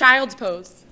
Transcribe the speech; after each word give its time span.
Child's 0.00 0.34
pose. 0.34 0.86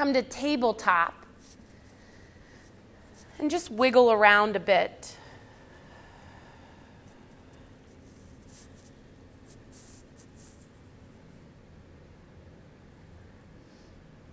Come 0.00 0.14
to 0.14 0.22
tabletop 0.22 1.26
and 3.38 3.50
just 3.50 3.70
wiggle 3.70 4.10
around 4.10 4.56
a 4.56 4.58
bit. 4.58 5.14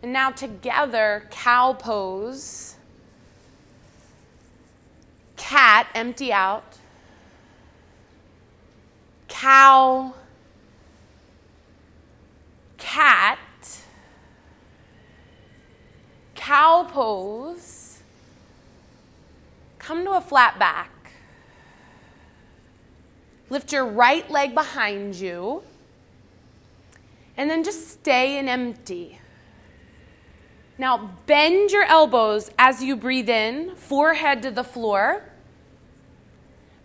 And 0.02 0.14
now 0.14 0.32
together, 0.32 1.28
cow 1.32 1.74
pose. 1.74 2.76
Cat, 5.36 5.88
empty 5.94 6.32
out. 6.32 6.78
Cow. 9.28 10.14
Cat 12.78 13.38
cow 16.58 16.84
pose, 16.90 18.00
come 19.78 20.04
to 20.04 20.14
a 20.14 20.22
flat 20.22 20.58
back. 20.58 20.90
Lift 23.52 23.72
your 23.72 23.86
right 23.86 24.28
leg 24.32 24.56
behind 24.56 25.14
you. 25.14 25.62
And 27.38 27.48
then 27.48 27.64
just 27.64 27.88
stay 27.88 28.40
and 28.40 28.50
empty. 28.50 29.20
Now, 30.80 31.12
bend 31.28 31.70
your 31.70 31.84
elbows 31.84 32.50
as 32.58 32.84
you 32.84 32.96
breathe 32.96 33.30
in, 33.30 33.76
forehead 33.76 34.42
to 34.42 34.50
the 34.50 34.64
floor. 34.64 35.26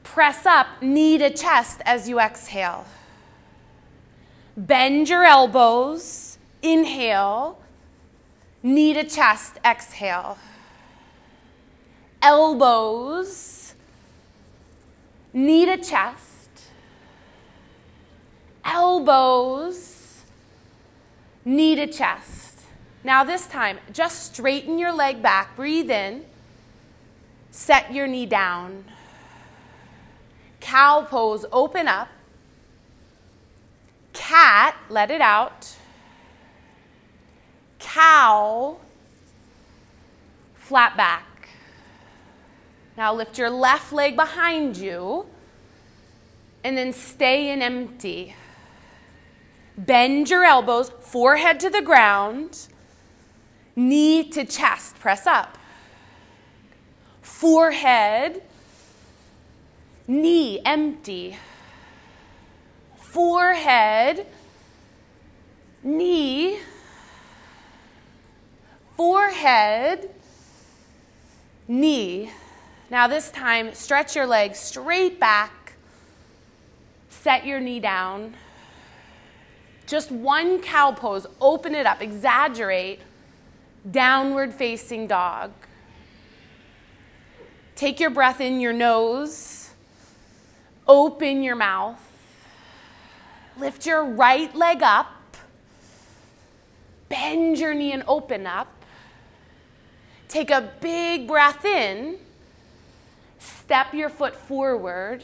Press 0.02 0.44
up, 0.44 0.66
knee 0.82 1.16
to 1.16 1.30
chest 1.30 1.80
as 1.86 2.10
you 2.10 2.20
exhale. 2.20 2.84
Bend 4.54 5.08
your 5.08 5.24
elbows, 5.24 6.36
inhale. 6.60 7.61
Knee 8.64 8.94
to 8.94 9.02
chest, 9.02 9.58
exhale. 9.64 10.38
Elbows, 12.20 13.74
knee 15.32 15.66
to 15.66 15.76
chest. 15.76 16.50
Elbows, 18.64 20.22
knee 21.44 21.74
to 21.74 21.88
chest. 21.88 22.60
Now, 23.02 23.24
this 23.24 23.48
time, 23.48 23.78
just 23.92 24.32
straighten 24.32 24.78
your 24.78 24.92
leg 24.92 25.20
back, 25.20 25.56
breathe 25.56 25.90
in, 25.90 26.24
set 27.50 27.92
your 27.92 28.06
knee 28.06 28.26
down. 28.26 28.84
Cow 30.60 31.02
pose, 31.02 31.44
open 31.50 31.88
up. 31.88 32.06
Cat, 34.12 34.76
let 34.88 35.10
it 35.10 35.20
out 35.20 35.76
cow, 37.82 38.78
flat 40.54 40.96
back. 40.96 41.48
Now 42.96 43.12
lift 43.12 43.36
your 43.36 43.50
left 43.50 43.92
leg 43.92 44.16
behind 44.16 44.76
you 44.76 45.26
and 46.64 46.78
then 46.78 46.92
stay 46.92 47.50
in 47.50 47.60
empty. 47.60 48.34
Bend 49.76 50.30
your 50.30 50.44
elbows, 50.44 50.90
forehead 51.00 51.58
to 51.60 51.70
the 51.70 51.82
ground, 51.82 52.68
knee 53.74 54.28
to 54.30 54.44
chest, 54.44 54.98
press 55.00 55.26
up. 55.26 55.58
Forehead, 57.20 58.42
knee 60.06 60.60
empty. 60.64 61.36
Forehead, 62.96 64.26
knee 65.82 66.58
forehead, 68.96 70.10
knee. 71.68 72.30
Now, 72.90 73.06
this 73.06 73.30
time, 73.30 73.74
stretch 73.74 74.14
your 74.14 74.26
legs 74.26 74.58
straight 74.58 75.18
back, 75.18 75.72
set 77.08 77.46
your 77.46 77.60
knee 77.60 77.80
down. 77.80 78.34
Just 79.86 80.10
one 80.10 80.60
cow 80.60 80.92
pose, 80.92 81.26
open 81.40 81.74
it 81.74 81.86
up, 81.86 82.02
exaggerate, 82.02 83.00
downward 83.90 84.52
facing 84.52 85.06
dog. 85.06 85.52
Take 87.74 87.98
your 87.98 88.10
breath 88.10 88.40
in 88.40 88.60
your 88.60 88.72
nose, 88.72 89.70
open 90.86 91.42
your 91.42 91.56
mouth, 91.56 92.00
lift 93.58 93.86
your 93.86 94.04
right 94.04 94.54
leg 94.54 94.82
up, 94.82 95.36
bend 97.08 97.58
your 97.58 97.74
knee 97.74 97.92
and 97.92 98.04
open 98.06 98.46
up. 98.46 98.81
Take 100.32 100.50
a 100.50 100.72
big 100.80 101.28
breath 101.28 101.62
in. 101.66 102.16
Step 103.38 103.92
your 103.92 104.08
foot 104.08 104.34
forward. 104.34 105.22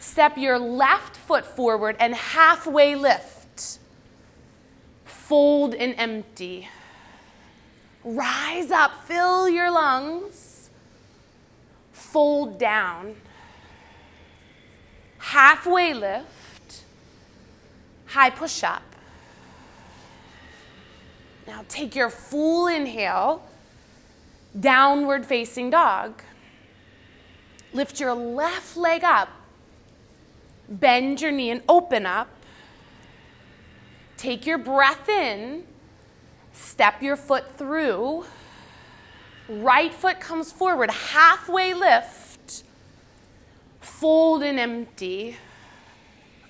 Step 0.00 0.36
your 0.36 0.58
left 0.58 1.16
foot 1.16 1.46
forward 1.46 1.94
and 2.00 2.12
halfway 2.12 2.96
lift. 2.96 3.78
Fold 5.04 5.76
and 5.76 5.94
empty. 5.96 6.68
Rise 8.02 8.72
up, 8.72 9.04
fill 9.06 9.48
your 9.48 9.70
lungs. 9.70 10.70
Fold 11.92 12.58
down. 12.58 13.14
Halfway 15.18 15.94
lift. 15.94 16.82
High 18.06 18.30
push 18.30 18.64
up. 18.64 18.82
Now 21.46 21.64
take 21.68 21.94
your 21.94 22.10
full 22.10 22.66
inhale 22.66 23.47
downward 24.58 25.26
facing 25.26 25.70
dog. 25.70 26.22
Lift 27.72 28.00
your 28.00 28.14
left 28.14 28.76
leg 28.76 29.04
up. 29.04 29.28
Bend 30.68 31.20
your 31.20 31.30
knee 31.30 31.50
and 31.50 31.62
open 31.68 32.06
up. 32.06 32.28
Take 34.16 34.46
your 34.46 34.58
breath 34.58 35.08
in. 35.08 35.64
Step 36.52 37.02
your 37.02 37.16
foot 37.16 37.56
through. 37.56 38.24
Right 39.48 39.94
foot 39.94 40.20
comes 40.20 40.52
forward, 40.52 40.90
halfway 40.90 41.72
lift. 41.72 42.64
Fold 43.80 44.42
and 44.42 44.58
empty. 44.58 45.36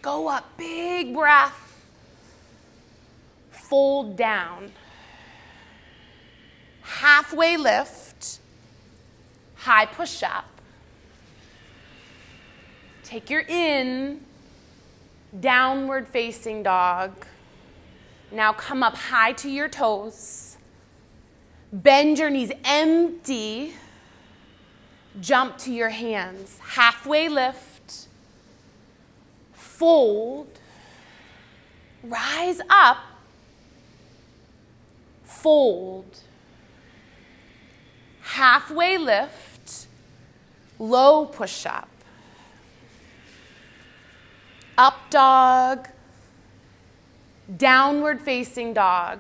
Go 0.03 0.29
up, 0.29 0.57
big 0.57 1.15
breath. 1.15 1.65
Fold 3.51 4.17
down 4.17 4.73
halfway 6.89 7.57
lift, 7.57 8.39
high 9.57 9.87
push 9.87 10.23
up. 10.23 10.49
Take 13.05 13.31
your 13.31 13.43
in, 13.43 14.21
downward 15.39 16.09
facing 16.09 16.63
dog. 16.63 17.27
Now 18.33 18.53
come 18.53 18.83
up 18.83 18.95
high 18.95 19.33
to 19.33 19.51
your 19.51 19.69
toes. 19.69 20.57
Bend 21.73 22.19
your 22.19 22.31
knees, 22.31 22.53
empty. 22.65 23.75
Jump 25.21 25.59
to 25.59 25.73
your 25.73 25.91
hands. 25.91 26.59
Halfway 26.63 27.29
lift. 27.29 28.09
Fold. 29.53 30.49
Rise 32.03 32.61
up. 32.71 32.99
Fold 35.25 36.21
halfway 38.29 38.99
lift, 38.99 39.87
low 40.79 41.25
push 41.25 41.65
up, 41.65 41.89
up 44.77 45.11
dog, 45.11 45.89
downward 47.57 48.21
facing 48.21 48.75
dog, 48.75 49.19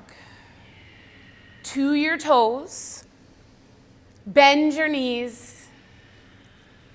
to 1.62 1.94
your 1.94 2.18
toes, 2.18 3.04
bend 4.26 4.74
your 4.74 4.88
knees, 4.88 5.66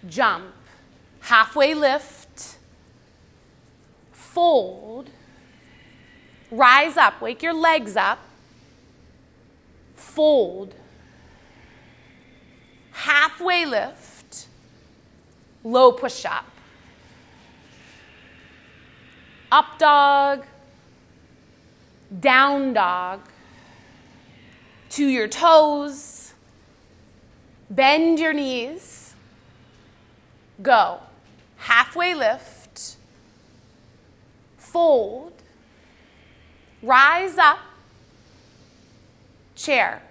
jump, 0.08 0.54
halfway 1.22 1.74
lift, 1.74 2.58
fold, 4.12 5.10
rise 6.52 6.96
up, 6.96 7.20
wake 7.22 7.42
your 7.42 7.56
legs 7.56 7.96
up, 7.96 8.20
fold, 9.96 10.76
halfway 13.34 13.66
lift, 13.66 14.48
low 15.64 15.92
push 15.92 16.24
up. 16.24 16.46
Up 19.52 19.80
dog, 19.80 20.46
down 22.20 22.74
dog, 22.74 23.22
to 24.90 25.08
your 25.08 25.28
toes, 25.28 26.34
bend 27.70 28.20
your 28.20 28.34
knees, 28.34 29.16
go. 30.62 31.00
Halfway 31.58 32.14
lift, 32.14 32.98
fold, 34.58 35.34
rise 36.84 37.38
up, 37.40 37.60
chair. 39.56 40.04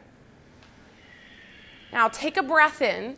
Now 1.92 2.08
take 2.08 2.36
a 2.36 2.42
breath 2.42 2.80
in, 2.80 3.16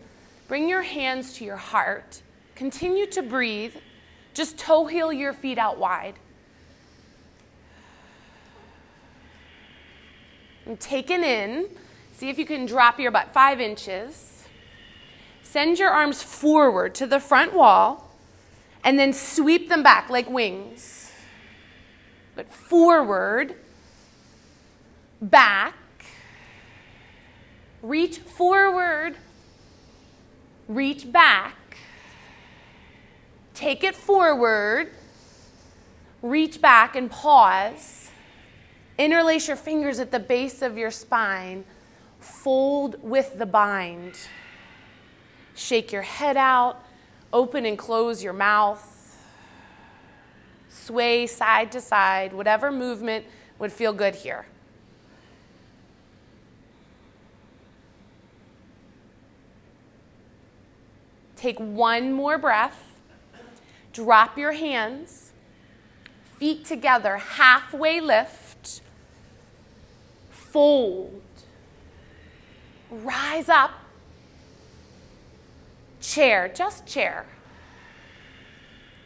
bring 0.49 0.69
your 0.69 0.83
hands 0.83 1.35
to 1.35 1.45
your 1.45 1.57
heart, 1.57 2.23
continue 2.55 3.07
to 3.07 3.23
breathe, 3.23 3.77
just 4.35 4.59
toe 4.59 4.87
heel 4.87 5.13
your 5.13 5.33
feet 5.33 5.59
out 5.59 5.79
wide. 5.79 6.15
And 10.67 10.81
take 10.81 11.11
it 11.11 11.21
in, 11.21 11.69
see 12.15 12.31
if 12.31 12.39
you 12.39 12.47
can 12.47 12.67
drop 12.67 12.99
your 12.99 13.11
butt 13.11 13.33
five 13.33 13.61
inches. 13.61 14.45
Send 15.43 15.79
your 15.79 15.91
arms 15.91 16.23
forward 16.23 16.95
to 16.97 17.07
the 17.07 17.21
front 17.21 17.55
wall 17.55 18.11
and 18.83 18.99
then 18.99 19.13
sweep 19.13 19.69
them 19.69 19.83
back 19.83 20.11
like 20.11 20.29
wings. 20.29 21.13
But 22.35 22.51
forward, 22.53 23.55
back, 25.21 25.75
reach 27.85 28.19
forward, 28.19 29.15
reach 30.69 31.13
back, 31.13 31.77
take 33.53 33.85
it 33.85 33.95
forward, 33.95 34.91
reach 36.23 36.61
back 36.61 36.97
and 36.97 37.11
pause. 37.11 38.11
Interlace 38.97 39.49
your 39.49 39.57
fingers 39.57 39.99
at 39.99 40.11
the 40.11 40.21
base 40.21 40.63
of 40.63 40.79
your 40.79 40.91
spine. 40.91 41.65
Fold 42.21 42.97
with 43.03 43.39
the 43.39 43.45
bind. 43.45 44.15
Shake 45.55 45.93
your 45.93 46.03
head 46.03 46.37
out. 46.37 46.83
Open 47.33 47.67
and 47.67 47.77
close 47.77 48.23
your 48.23 48.33
mouth. 48.33 49.19
Sway 50.71 51.27
side 51.27 51.73
to 51.73 51.81
side. 51.81 52.33
Whatever 52.33 52.71
movement 52.71 53.27
would 53.59 53.73
feel 53.73 53.93
good 53.93 54.15
here. 54.15 54.47
Take 61.45 61.61
one 61.61 62.11
more 62.11 62.39
breath. 62.39 62.99
Drop 63.93 64.39
your 64.39 64.53
hands, 64.53 65.33
feet 66.39 66.65
together, 66.65 67.19
halfway 67.19 68.01
lift, 68.01 68.81
fold, 70.31 71.21
rise 72.91 73.51
up, 73.51 73.73
chair, 76.01 76.49
just 76.49 76.87
chair. 76.87 77.27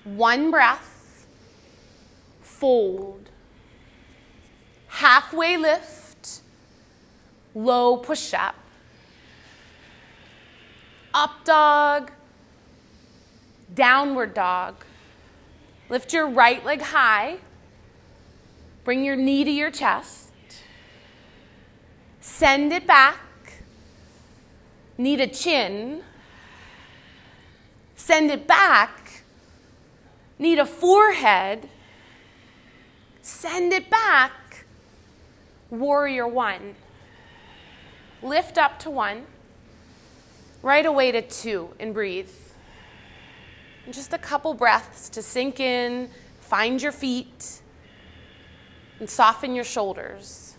One 0.05 0.53
breath, 0.53 1.27
fold, 2.41 3.31
halfway 4.87 5.57
lift, 5.57 6.43
low 7.53 7.97
push 7.97 8.33
up, 8.33 8.55
up 11.13 11.45
dog 11.45 12.13
Downward 13.79 14.35
dog. 14.35 14.85
Lift 15.89 16.13
your 16.13 16.27
right 16.29 16.65
leg 16.65 16.81
high. 16.81 17.37
Bring 18.83 19.05
your 19.05 19.15
knee 19.15 19.45
to 19.45 19.51
your 19.53 19.71
chest. 19.71 20.33
Send 22.21 22.73
it 22.73 22.89
back. 22.89 23.21
Knee 24.99 25.15
to 25.15 25.29
chin. 25.29 26.03
Send 27.95 28.33
it 28.33 28.49
back. 28.49 29.23
Knee 30.41 30.57
to 30.57 30.67
forehead. 30.67 31.69
Send 33.23 33.73
it 33.73 33.89
back. 33.89 34.67
Warrior 35.71 36.27
one. 36.27 36.75
Lift 38.25 38.59
up 38.59 38.81
to 38.81 38.91
one. 38.91 39.27
Right 40.63 40.85
away 40.85 41.13
to 41.13 41.23
two 41.23 41.75
and 41.79 41.95
breathe. 41.95 42.29
Just 43.91 44.13
a 44.13 44.19
couple 44.19 44.53
breaths 44.53 45.09
to 45.11 45.23
sink 45.23 45.61
in, 45.61 46.11
find 46.41 46.81
your 46.81 46.93
feet, 46.93 47.63
and 49.01 49.09
soften 49.09 49.55
your 49.55 49.65
shoulders. 49.65 50.57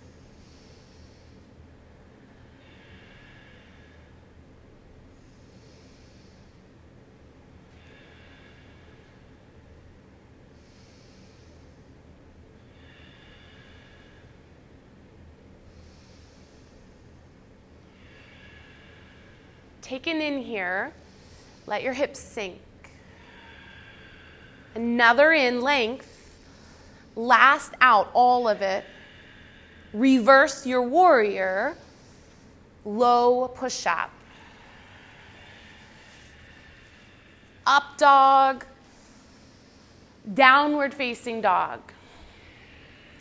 Taken 19.81 20.20
in 20.22 20.40
here, 20.40 20.94
let 21.68 21.84
your 21.84 21.94
hips 21.94 22.20
sink 22.20 22.60
another 24.75 25.31
in 25.31 25.62
length, 25.62 26.42
last 27.16 27.74
out 27.81 28.10
all 28.13 28.48
of 28.48 28.62
it, 28.62 28.86
reverse 29.94 30.66
your 30.66 30.83
warrior, 30.83 31.75
low 32.85 33.47
push 33.47 33.85
up. 33.85 34.11
Up 37.66 37.97
dog, 37.97 38.66
downward 40.33 40.94
facing 40.94 41.42
dog. 41.42 41.80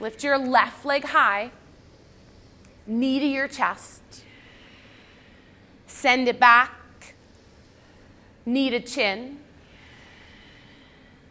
Lift 0.01 0.23
your 0.23 0.39
left 0.39 0.85
leg 0.85 1.05
high, 1.05 1.51
knee 2.87 3.19
to 3.19 3.27
your 3.27 3.49
chest. 3.49 4.03
Send 5.87 6.29
it 6.29 6.39
back, 6.39 7.15
knee 8.47 8.71
to 8.71 8.81
chin 8.81 9.39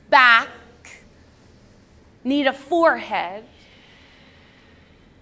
back, 0.10 0.50
need 2.24 2.48
a 2.48 2.54
forehead, 2.54 3.44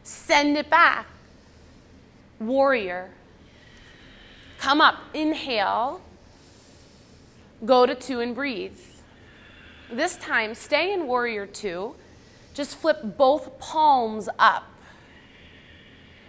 send 0.03 0.57
it 0.57 0.69
back. 0.69 1.07
Warrior. 2.39 3.11
Come 4.59 4.81
up, 4.81 4.99
inhale, 5.13 6.01
go 7.65 7.85
to 7.85 7.95
two 7.95 8.19
and 8.19 8.35
breathe. 8.35 8.77
This 9.91 10.17
time, 10.17 10.55
stay 10.55 10.93
in 10.93 11.07
warrior 11.07 11.45
two. 11.45 11.95
Just 12.53 12.77
flip 12.77 13.17
both 13.17 13.59
palms 13.59 14.27
up. 14.39 14.65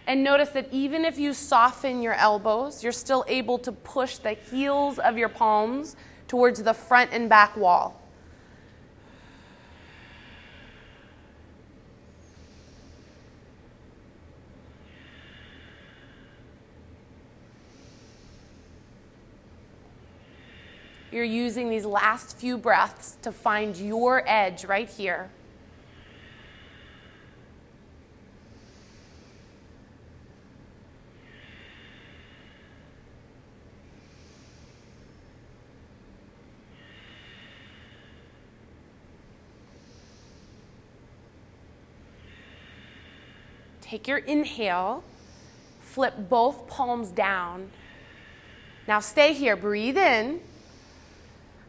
And 0.06 0.22
notice 0.22 0.50
that 0.50 0.68
even 0.70 1.04
if 1.04 1.18
you 1.18 1.32
soften 1.32 2.02
your 2.02 2.14
elbows, 2.14 2.82
you're 2.82 2.92
still 2.92 3.25
able 3.26 3.58
to 3.58 3.72
push 3.72 4.18
the 4.18 4.32
heels 4.32 4.98
of 4.98 5.16
your 5.16 5.28
palms 5.28 5.96
towards 6.28 6.62
the 6.62 6.75
front 6.75 7.10
and 7.12 7.28
back 7.28 7.56
wall. 7.56 8.00
You're 21.16 21.25
using 21.25 21.70
these 21.70 21.87
last 21.87 22.37
few 22.37 22.58
breaths 22.58 23.16
to 23.23 23.32
find 23.32 23.75
your 23.75 24.23
edge 24.26 24.66
right 24.66 24.87
here. 24.87 25.30
Take 43.80 44.06
your 44.06 44.18
inhale, 44.18 45.02
flip 45.80 46.28
both 46.28 46.68
palms 46.68 47.11
down. 47.11 47.70
Now 48.87 49.00
stay 49.00 49.32
here. 49.32 49.56
Breathe 49.56 49.96
in. 49.96 50.42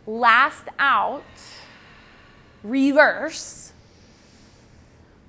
Last 0.07 0.69
out. 0.79 1.23
Reverse. 2.63 3.73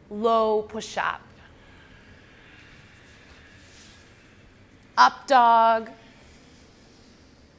Low 0.08 0.62
push 0.62 0.96
up. 0.96 1.20
Up 4.96 5.26
dog. 5.26 5.90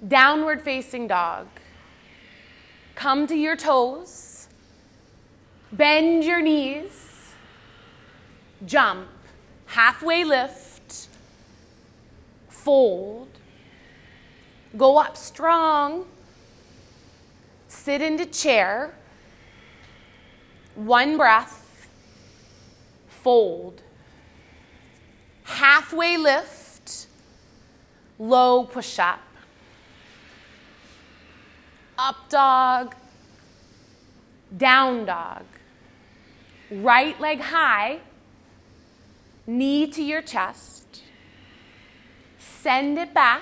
Downward 0.08 0.62
facing 0.62 1.08
dog. 1.08 1.48
Come 2.96 3.28
to 3.28 3.36
your 3.36 3.58
toes. 3.58 4.48
Bend 5.74 6.24
your 6.24 6.42
knees. 6.42 7.34
Jump. 8.66 9.10
Halfway 9.66 10.24
lift. 10.24 11.10
Fold. 12.48 13.28
Go 14.78 14.98
up 14.98 15.18
strong. 15.18 16.06
Sit 17.90 18.04
into 18.04 18.28
chair. 18.28 18.94
One 20.76 21.18
breath. 21.18 21.90
Fold. 23.08 23.82
Halfway 25.42 26.16
lift. 26.16 27.08
Low 28.20 28.64
push 28.64 29.00
up. 29.00 29.22
Up 31.98 32.30
dog. 32.30 32.94
Down 34.56 35.06
dog. 35.06 35.46
Right 36.70 37.20
leg 37.20 37.42
high. 37.42 38.02
Knee 39.48 39.88
to 39.88 40.04
your 40.04 40.22
chest. 40.22 41.02
Send 42.38 43.00
it 43.00 43.16
back 43.16 43.42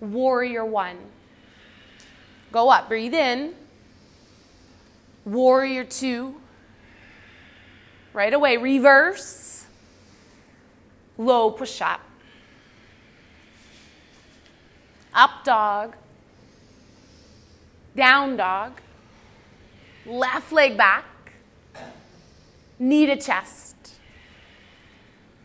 Warrior 0.00 0.64
one. 0.64 1.17
Go 2.50 2.70
up, 2.70 2.88
breathe 2.88 3.14
in. 3.14 3.54
Warrior 5.24 5.84
two. 5.84 6.40
Right 8.12 8.32
away, 8.32 8.56
reverse. 8.56 9.66
Low 11.18 11.50
push 11.50 11.80
up. 11.82 12.00
Up 15.12 15.44
dog. 15.44 15.96
Down 17.94 18.36
dog. 18.36 18.80
Left 20.06 20.52
leg 20.52 20.76
back. 20.76 21.04
Knee 22.78 23.06
to 23.06 23.16
chest. 23.16 23.76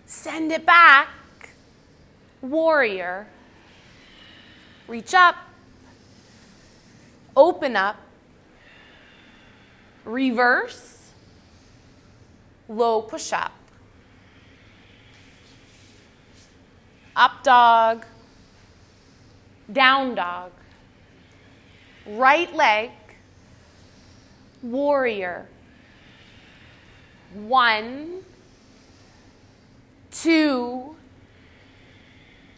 Send 0.06 0.52
it 0.52 0.66
back. 0.66 1.10
Warrior. 2.42 3.28
Reach 4.88 5.14
up, 5.14 5.36
open 7.36 7.76
up, 7.76 7.98
reverse, 10.06 11.12
low 12.68 13.02
push 13.02 13.34
up. 13.34 13.52
Up 17.16 17.44
dog, 17.44 18.06
down 19.72 20.16
dog, 20.16 20.52
right 22.08 22.54
leg, 22.56 22.90
warrior. 24.64 25.48
One, 27.34 28.22
two, 30.12 30.96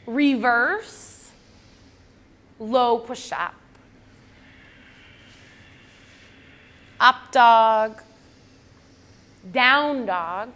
reverse, 0.06 1.32
low 2.60 2.98
push 3.00 3.32
up. 3.32 3.56
Up 7.06 7.32
dog, 7.32 8.02
down 9.52 10.08
dog, 10.08 10.50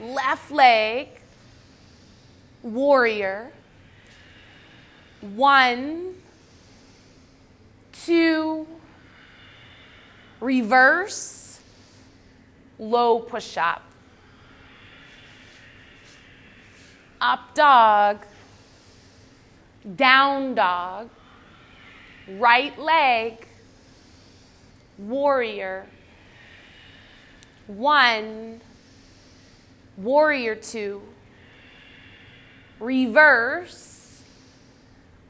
left 0.00 0.52
leg, 0.52 1.08
warrior. 2.62 3.50
One, 5.20 6.14
two, 8.04 8.68
reverse, 10.40 11.58
low 12.78 13.18
push 13.18 13.56
up. 13.56 13.82
Up 17.20 17.52
dog, 17.52 18.24
down 19.96 20.54
dog, 20.54 21.10
right 22.28 22.78
leg, 22.78 23.44
warrior, 24.98 25.86
one, 27.66 28.60
warrior 29.96 30.54
two, 30.54 31.02
reverse, 32.80 34.22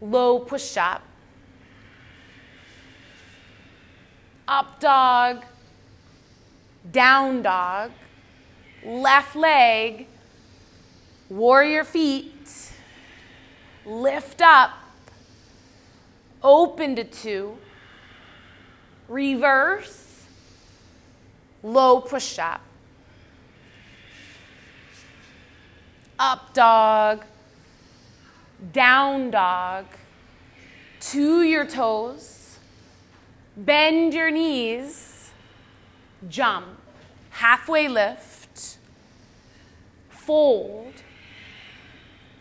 low 0.01 0.39
push 0.39 0.77
up, 0.77 1.03
up 4.47 4.81
dog, 4.81 5.45
down 6.91 7.43
dog, 7.43 7.91
left 8.85 9.35
leg, 9.35 10.07
warrior 11.29 11.85
feet, 11.85 12.73
lift 13.85 14.41
up, 14.41 14.73
open 16.43 16.95
to 16.95 17.05
two, 17.05 17.59
reverse, 19.09 20.25
low 21.63 22.01
push 22.01 22.39
up, 22.39 22.61
up 26.19 26.55
dog, 26.55 27.25
down 28.73 29.31
dog, 29.31 29.85
to 31.01 31.43
your 31.43 31.67
toes, 31.67 32.59
bend 33.57 34.15
your 34.15 34.31
knees, 34.31 35.31
jump, 36.29 36.67
halfway 37.31 37.89
lift, 37.89 38.79
fold, 40.09 40.95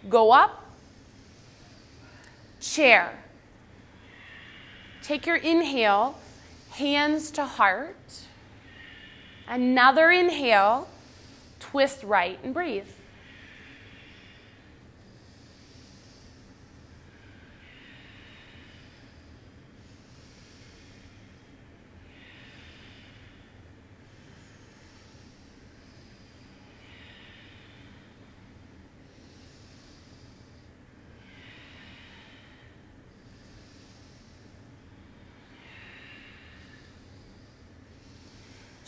go 0.10 0.31
up, 0.31 0.65
chair. 2.60 3.19
Take 5.03 5.27
your 5.27 5.36
inhale, 5.36 6.17
hands 6.75 7.32
to 7.32 7.46
heart. 7.46 8.22
Another 9.48 10.10
inhale, 10.12 10.89
twist 11.60 12.03
right 12.03 12.38
and 12.44 12.53
breathe. 12.53 12.88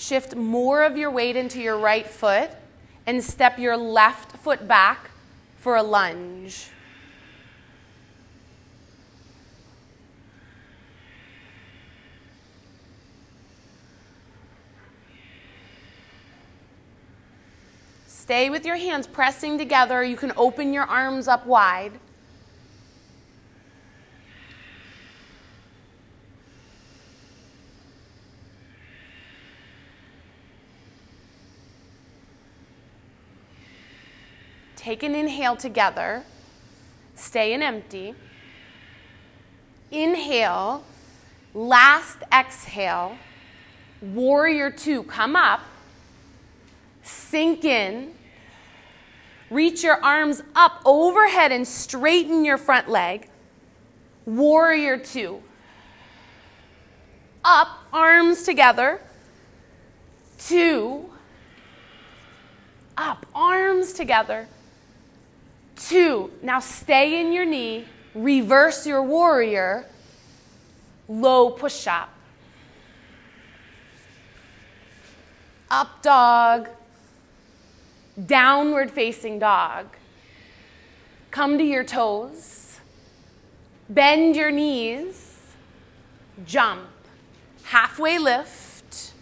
Shift 0.07 0.37
more 0.37 0.83
of 0.83 0.95
your 0.95 1.11
weight 1.11 1.35
into 1.35 1.59
your 1.59 1.77
right 1.77 2.07
foot 2.07 2.49
and 3.05 3.21
step 3.21 3.59
your 3.59 3.75
left 3.75 4.31
foot 4.37 4.65
back 4.65 5.11
for 5.57 5.75
a 5.75 5.83
lunge. 5.83 6.69
Stay 18.05 18.49
with 18.49 18.65
your 18.65 18.77
hands 18.77 19.07
pressing 19.07 19.57
together. 19.57 20.05
You 20.05 20.15
can 20.15 20.31
open 20.37 20.71
your 20.71 20.85
arms 20.85 21.27
up 21.27 21.45
wide. 21.45 21.99
Take 34.87 35.03
an 35.03 35.15
inhale 35.15 35.57
together. 35.57 36.23
Stay 37.13 37.51
in 37.51 37.61
empty. 37.61 38.15
Inhale. 39.91 40.81
Last 41.53 42.19
exhale. 42.31 43.17
Warrior 44.01 44.71
two. 44.71 45.03
Come 45.03 45.35
up. 45.35 45.59
Sink 47.03 47.65
in. 47.65 48.13
Reach 49.49 49.83
your 49.83 50.01
arms 50.01 50.41
up 50.55 50.81
overhead 50.85 51.51
and 51.51 51.67
straighten 51.67 52.45
your 52.45 52.57
front 52.57 52.87
leg. 52.87 53.27
Warrior 54.25 54.99
two. 54.99 55.43
Up, 57.43 57.67
arms 57.91 58.43
together. 58.43 59.01
Two. 60.39 61.09
Up, 62.95 63.25
arms 63.35 63.91
together. 63.91 64.47
Two. 65.77 66.31
Now 66.41 66.59
stay 66.59 67.21
in 67.21 67.31
your 67.31 67.45
knee. 67.45 67.85
Reverse 68.13 68.85
your 68.85 69.03
warrior. 69.03 69.85
Low 71.07 71.51
push 71.51 71.87
up. 71.87 72.09
Up 75.69 76.01
dog. 76.01 76.69
Downward 78.25 78.89
facing 78.89 79.37
dog. 79.39 79.85
Come 81.29 81.57
to 81.59 81.63
your 81.63 81.83
toes. 81.83 82.79
Bend 83.87 84.35
your 84.35 84.51
knees. 84.51 85.37
Jump. 86.45 86.89
Halfway 87.63 88.17
lift. 88.17 89.13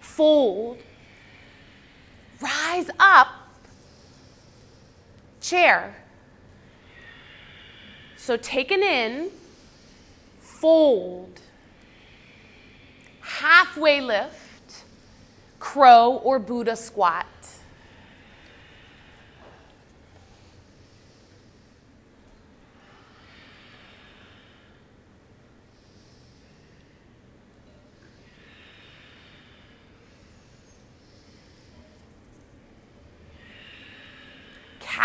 Fold. 0.00 0.78
Rise 2.40 2.90
up. 2.98 3.43
Chair. 5.44 5.94
So 8.16 8.38
take 8.38 8.70
an 8.70 8.82
in. 8.82 9.30
Fold. 10.40 11.38
Halfway 13.20 14.00
lift 14.00 14.84
crow 15.60 16.14
or 16.24 16.38
Buddha 16.38 16.76
squat. 16.76 17.26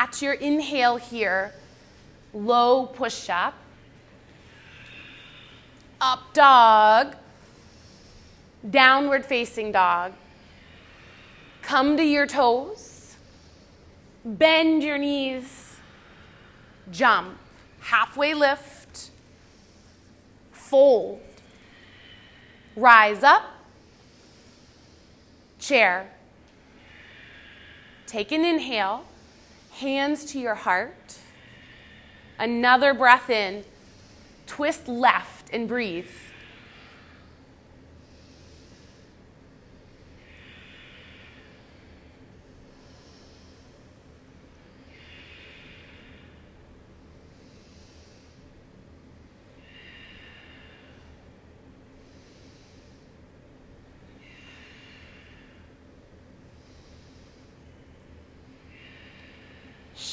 Catch 0.10 0.24
your 0.24 0.34
inhale 0.34 0.98
here. 0.98 1.54
Low 2.34 2.88
push 2.88 3.30
up. 3.30 3.54
Up 6.01 6.34
dog. 6.34 7.16
Downward 8.68 9.24
facing 9.24 9.72
dog. 9.72 10.13
Come 11.62 11.96
to 11.96 12.04
your 12.04 12.25
toes. 12.25 13.18
Bend 14.25 14.82
your 14.82 14.98
knees. 14.98 15.75
Jump. 16.89 17.38
Halfway 17.80 18.34
lift. 18.34 19.12
Fold. 20.51 21.22
Rise 22.75 23.22
up. 23.22 23.44
Chair. 25.60 26.10
Take 28.08 28.32
an 28.32 28.44
inhale. 28.44 29.04
Hands 29.80 30.26
to 30.26 30.40
your 30.40 30.56
heart. 30.56 31.18
Another 32.38 32.94
breath 32.94 33.30
in. 33.30 33.64
Twist 34.46 34.90
left 34.90 35.50
and 35.54 35.70
breathe. 35.70 36.10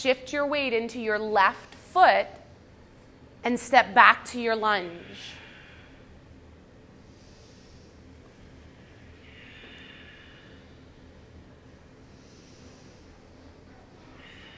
Shift 0.06 0.32
your 0.32 0.46
weight 0.46 0.72
into 0.72 1.00
your 1.00 1.18
left 1.18 1.74
foot 1.74 2.28
and 3.42 3.58
step 3.58 3.92
back 3.92 4.24
to 4.24 4.40
your 4.40 4.54
lunge. 4.54 5.32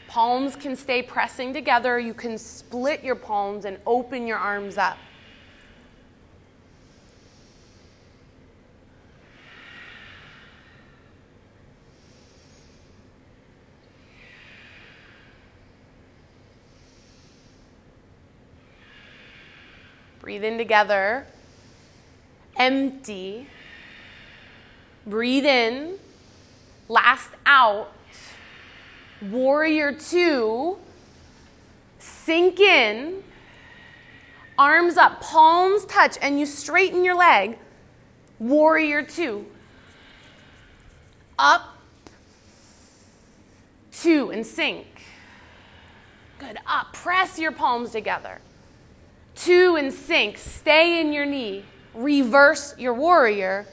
Palms 0.07 0.55
can 0.55 0.77
stay 0.77 1.03
pressing 1.03 1.55
together. 1.55 1.99
You 1.99 2.13
can 2.13 2.37
split 2.37 3.03
your 3.03 3.15
palms 3.15 3.65
and 3.65 3.79
open 3.87 4.27
your 4.27 4.37
arms 4.37 4.77
up. 4.77 4.99
Breathe 20.29 20.45
in 20.45 20.59
together. 20.59 21.27
Empty. 22.55 23.47
Breathe 25.07 25.47
in. 25.47 25.95
Last 26.87 27.31
out. 27.47 27.91
Warrior 29.23 29.95
two. 29.95 30.77
Sink 31.99 32.61
in. 32.61 33.23
Arms 34.59 34.99
up, 34.99 35.23
palms 35.23 35.87
touch, 35.87 36.19
and 36.21 36.39
you 36.39 36.45
straighten 36.45 37.05
your 37.05 37.17
leg. 37.17 37.57
Warrior 38.39 39.05
two. 39.05 39.47
Up. 41.39 41.79
Two 43.93 44.31
and 44.31 44.45
sink. 44.45 45.05
Good. 46.39 46.59
Up. 46.67 46.93
Press 46.93 47.39
your 47.39 47.53
palms 47.53 47.93
together 47.93 48.43
two 49.45 49.77
and 49.77 49.93
sink, 49.93 50.37
stay 50.37 51.01
in 51.01 51.13
your 51.13 51.25
knee, 51.25 51.65
reverse 51.95 52.75
your 52.79 52.95
warrior, 52.95 53.67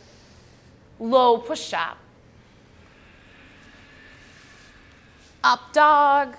low 0.99 1.37
push 1.37 1.73
up. 1.73 1.97
Up 5.43 5.73
dog, 5.73 6.35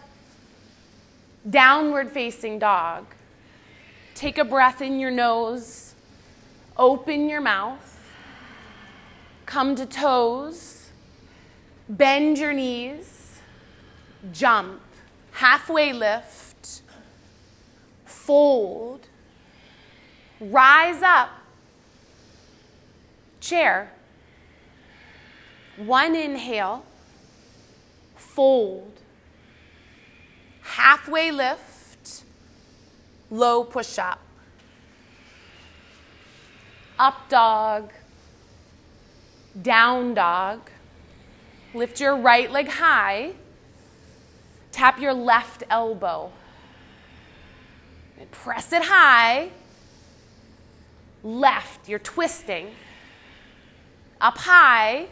downward 1.48 2.10
facing 2.10 2.58
dog. 2.58 3.06
Take 4.14 4.38
a 4.38 4.44
breath 4.44 4.80
in 4.80 4.98
your 4.98 5.10
nose, 5.10 5.94
open 6.76 7.28
your 7.28 7.40
mouth, 7.40 8.14
come 9.44 9.76
to 9.76 9.86
toes, 9.86 10.90
bend 11.88 12.38
your 12.38 12.52
knees, 12.52 13.38
jump, 14.32 14.80
halfway 15.32 15.92
lift, 15.92 16.82
fold 18.04 19.05
Rise 20.40 21.02
up. 21.02 21.30
Chair. 23.40 23.90
One 25.78 26.14
inhale. 26.14 26.84
Fold. 28.16 29.00
Halfway 30.62 31.30
lift. 31.30 32.24
Low 33.30 33.64
push 33.64 33.98
up. 33.98 34.20
Up 36.98 37.28
dog. 37.28 37.92
Down 39.60 40.12
dog. 40.14 40.70
Lift 41.72 42.00
your 42.00 42.16
right 42.16 42.50
leg 42.50 42.68
high. 42.68 43.32
Tap 44.70 45.00
your 45.00 45.14
left 45.14 45.62
elbow. 45.70 46.30
And 48.18 48.30
press 48.30 48.72
it 48.72 48.84
high 48.84 49.50
left, 51.22 51.88
you're 51.88 51.98
twisting. 51.98 52.72
Up 54.20 54.38
high, 54.38 55.06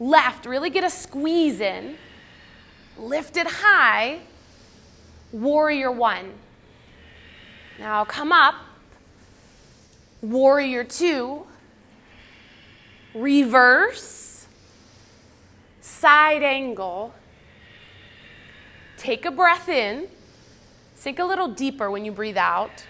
left, 0.00 0.46
really 0.46 0.70
get 0.70 0.84
a 0.84 0.90
squeeze 0.90 1.60
in. 1.60 1.96
Lift 2.98 3.36
it 3.36 3.46
high, 3.46 4.20
warrior 5.30 5.90
one. 5.90 6.32
Now 7.78 8.04
come 8.04 8.32
up, 8.32 8.56
warrior 10.20 10.82
two, 10.84 11.46
reverse, 13.14 14.46
side 15.80 16.42
angle. 16.42 17.14
Take 18.96 19.24
a 19.24 19.30
breath 19.30 19.68
in, 19.68 20.08
sink 20.94 21.20
a 21.20 21.24
little 21.24 21.48
deeper 21.48 21.88
when 21.88 22.04
you 22.04 22.10
breathe 22.10 22.36
out. 22.36 22.84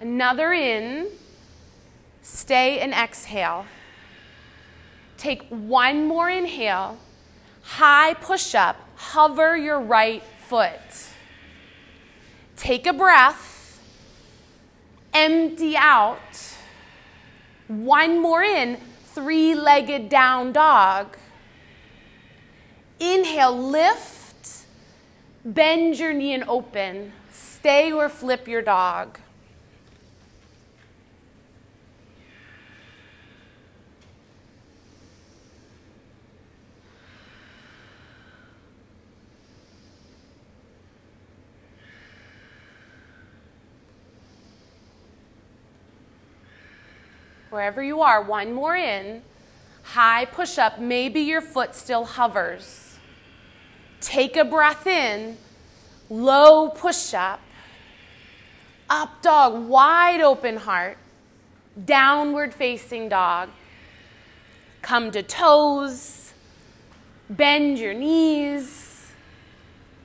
Another 0.00 0.52
in. 0.52 1.08
Stay 2.22 2.80
and 2.80 2.92
exhale. 2.92 3.66
Take 5.18 5.42
one 5.48 6.06
more 6.06 6.30
inhale. 6.30 6.98
high 7.62 8.14
push 8.14 8.54
up, 8.54 8.76
hover 8.96 9.56
your 9.56 9.78
right 9.78 10.22
foot. 10.48 11.08
Take 12.56 12.86
a 12.86 12.92
breath, 12.92 13.80
empty 15.12 15.76
out. 15.76 16.56
One 17.68 18.20
more 18.20 18.42
in, 18.42 18.78
three 19.14 19.54
legged 19.54 20.08
down 20.08 20.52
dog. 20.52 21.16
Inhale, 22.98 23.56
lift, 23.56 24.64
bend 25.44 25.98
your 25.98 26.12
knee 26.12 26.34
and 26.34 26.44
open. 26.44 27.12
Stay 27.30 27.92
or 27.92 28.08
flip 28.08 28.48
your 28.48 28.62
dog. 28.62 29.18
Wherever 47.50 47.82
you 47.82 48.00
are, 48.00 48.22
one 48.22 48.52
more 48.52 48.76
in. 48.76 49.22
High 49.82 50.24
push 50.24 50.58
up, 50.58 50.78
maybe 50.78 51.20
your 51.20 51.40
foot 51.40 51.74
still 51.74 52.04
hovers. 52.04 52.98
Take 54.00 54.36
a 54.36 54.44
breath 54.44 54.86
in, 54.86 55.36
low 56.08 56.70
push 56.70 57.12
up. 57.12 57.40
Up 58.88 59.22
dog, 59.22 59.68
wide 59.68 60.20
open 60.20 60.56
heart. 60.56 60.98
Downward 61.84 62.52
facing 62.52 63.08
dog. 63.08 63.50
Come 64.82 65.10
to 65.12 65.22
toes. 65.22 66.32
Bend 67.28 67.78
your 67.78 67.94
knees. 67.94 69.12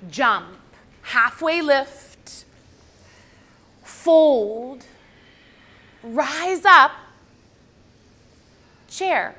Jump. 0.10 0.60
Halfway 1.02 1.62
lift. 1.62 2.46
Fold. 3.84 4.86
Rise 6.04 6.66
up 6.66 6.92
chair. 8.96 9.36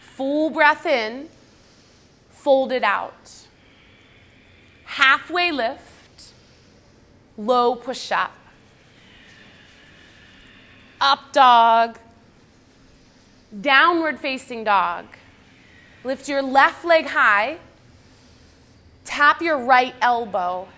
Full 0.00 0.50
breath 0.50 0.86
in, 0.86 1.28
fold 2.30 2.72
it 2.72 2.84
out. 2.84 3.46
Halfway 4.84 5.50
lift, 5.50 6.32
low 7.36 7.74
push 7.74 8.12
up. 8.12 8.36
Up 11.00 11.32
dog, 11.32 11.98
downward 13.60 14.20
facing 14.20 14.64
dog. 14.64 15.06
Lift 16.04 16.28
your 16.28 16.42
left 16.42 16.84
leg 16.84 17.06
high, 17.06 17.58
tap 19.04 19.40
your 19.40 19.58
right 19.58 19.94
elbow, 20.00 20.68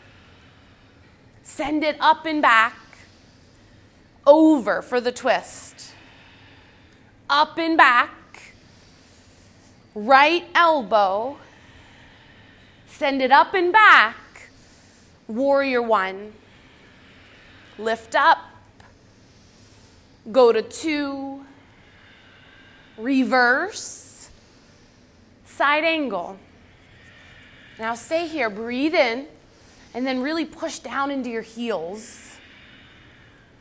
send 1.43 1.85
it 1.85 1.97
up 2.01 2.25
and 2.27 2.41
back, 2.41 2.77
over 4.27 4.83
for 4.83 5.01
the 5.01 5.13
twist 5.13 5.93
up 7.29 7.59
and 7.59 7.77
back, 7.77 8.55
right 9.95 10.45
elbow, 10.55 11.37
send 12.87 13.21
it 13.23 13.33
up 13.33 13.55
and 13.55 13.73
back, 13.73 14.17
warrior 15.29 15.83
one. 15.83 16.33
Lift 17.79 18.15
up, 18.15 18.39
go 20.33 20.53
to 20.53 20.63
two, 20.63 21.45
reverse, 22.97 24.31
side 25.45 25.85
angle. 25.85 26.39
Now 27.79 27.95
stay 27.95 28.27
here, 28.27 28.49
breathe 28.49 28.95
in, 28.95 29.27
and 29.93 30.07
then 30.07 30.23
really 30.23 30.47
push 30.47 30.79
down 30.79 31.11
into 31.11 31.29
your 31.29 31.43
heels. 31.43 32.37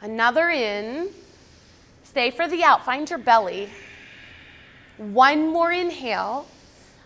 Another 0.01 0.49
in. 0.49 1.10
Stay 2.15 2.32
for 2.32 2.47
the 2.47 2.63
out. 2.63 2.86
Find 2.86 3.10
your 3.10 3.19
belly. 3.19 3.67
One 4.95 5.49
more 5.49 5.69
inhale. 5.69 6.47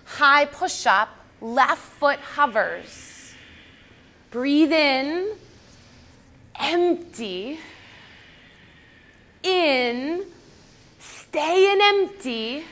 High 0.05 0.45
push 0.45 0.85
up. 0.85 1.09
Left 1.41 1.81
foot 1.81 2.19
hovers. 2.19 3.33
Breathe 4.29 4.71
in. 4.71 5.31
Empty. 6.59 7.57
In. 9.41 10.25
Stay 10.99 11.73
in 11.73 11.79
empty. 11.81 12.65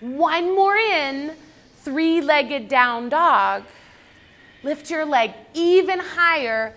One 0.00 0.56
more 0.56 0.74
in. 0.74 1.34
Three 1.76 2.20
legged 2.20 2.66
down 2.66 3.08
dog. 3.08 3.62
Lift 4.64 4.90
your 4.90 5.04
leg 5.04 5.30
even 5.54 6.00
higher. 6.00 6.74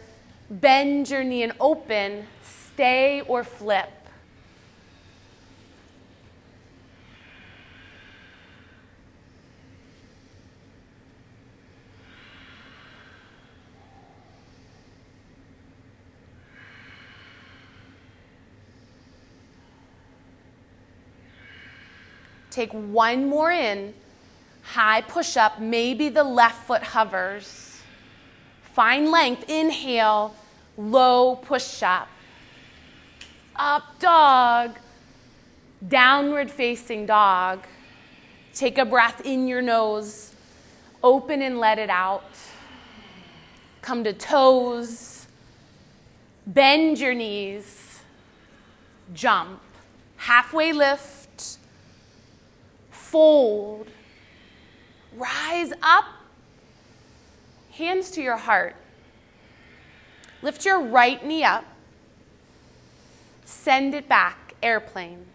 Bend 0.51 1.09
your 1.09 1.23
knee 1.23 1.41
and 1.41 1.53
open. 1.59 2.27
Stay 2.43 3.21
or 3.21 3.43
flip. 3.43 3.89
Take 22.53 22.71
one 22.71 23.29
more 23.29 23.51
in. 23.51 23.95
High 24.61 25.01
push 25.01 25.37
up. 25.37 25.59
Maybe 25.59 26.09
the 26.09 26.23
left 26.23 26.67
foot 26.67 26.83
hovers. 26.83 27.81
Find 28.75 29.09
length. 29.09 29.49
Inhale. 29.49 30.35
Low 30.77 31.35
push 31.35 31.81
up. 31.81 32.07
Up 33.55 33.99
dog. 33.99 34.77
Downward 35.87 36.51
facing 36.51 37.07
dog. 37.07 37.65
Take 38.53 38.77
a 38.77 38.85
breath 38.85 39.25
in 39.25 39.47
your 39.47 39.63
nose. 39.63 40.35
Open 41.01 41.41
and 41.41 41.59
let 41.59 41.79
it 41.79 41.89
out. 41.89 42.35
Come 43.81 44.03
to 44.03 44.13
toes. 44.13 45.25
Bend 46.45 46.99
your 46.99 47.15
knees. 47.15 48.01
Jump. 49.11 49.59
Halfway 50.17 50.71
lift 50.71 51.12
fold. 53.13 53.87
Rise 55.15 55.71
up. 55.83 56.05
Hands 57.73 58.09
to 58.09 58.23
your 58.23 58.37
heart. 58.37 58.75
Lift 60.41 60.65
your 60.65 60.81
right 60.81 61.23
knee 61.23 61.43
up. 61.43 61.63
Send 63.45 63.93
it 63.93 64.09
back, 64.09 64.55
airplane. 64.63 65.27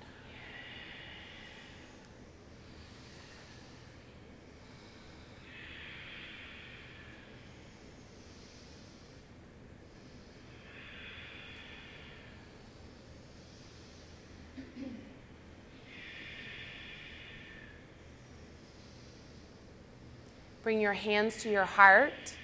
Bring 20.69 20.83
your 20.83 20.93
hands 20.93 21.43
to 21.45 21.51
your 21.51 21.65
heart. 21.65 22.35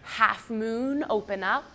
Half 0.00 0.48
moon, 0.48 1.04
open 1.10 1.42
up. 1.42 1.70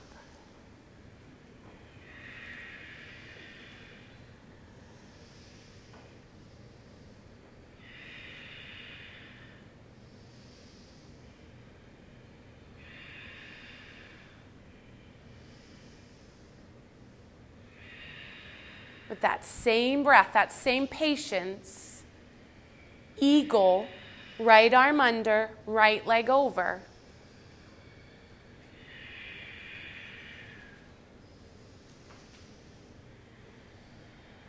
With 19.07 19.21
that 19.21 19.45
same 19.45 20.01
breath, 20.01 20.31
that 20.33 20.51
same 20.51 20.87
patience, 20.87 22.01
eagle 23.19 23.85
Right 24.39 24.73
arm 24.73 25.01
under, 25.01 25.49
right 25.65 26.05
leg 26.07 26.29
over. 26.29 26.81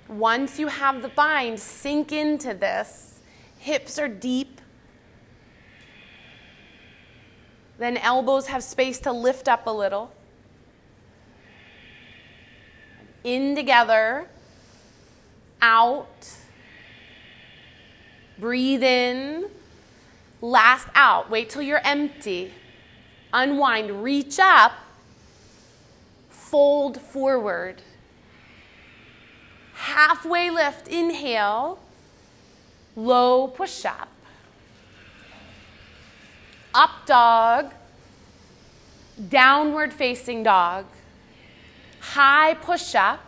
Once 0.08 0.58
you 0.58 0.68
have 0.68 1.02
the 1.02 1.08
bind, 1.08 1.58
sink 1.58 2.12
into 2.12 2.54
this. 2.54 3.20
Hips 3.58 3.98
are 3.98 4.08
deep. 4.08 4.60
Then 7.78 7.96
elbows 7.96 8.46
have 8.46 8.62
space 8.62 9.00
to 9.00 9.12
lift 9.12 9.48
up 9.48 9.66
a 9.66 9.70
little. 9.70 10.12
In 13.24 13.56
together, 13.56 14.28
out 15.60 16.08
Breathe 18.40 18.82
in. 18.82 19.50
Last 20.40 20.88
out. 20.94 21.30
Wait 21.30 21.50
till 21.50 21.62
you're 21.62 21.84
empty. 21.84 22.52
Unwind. 23.32 24.02
Reach 24.02 24.38
up. 24.38 24.72
Fold 26.30 27.00
forward. 27.00 27.82
Halfway 29.74 30.50
lift. 30.50 30.88
Inhale. 30.88 31.78
Low 32.96 33.48
push 33.48 33.84
up. 33.84 34.08
Up 36.74 37.06
dog. 37.06 37.72
Downward 39.28 39.92
facing 39.92 40.42
dog. 40.42 40.86
High 42.00 42.54
push 42.54 42.94
up. 42.94 43.20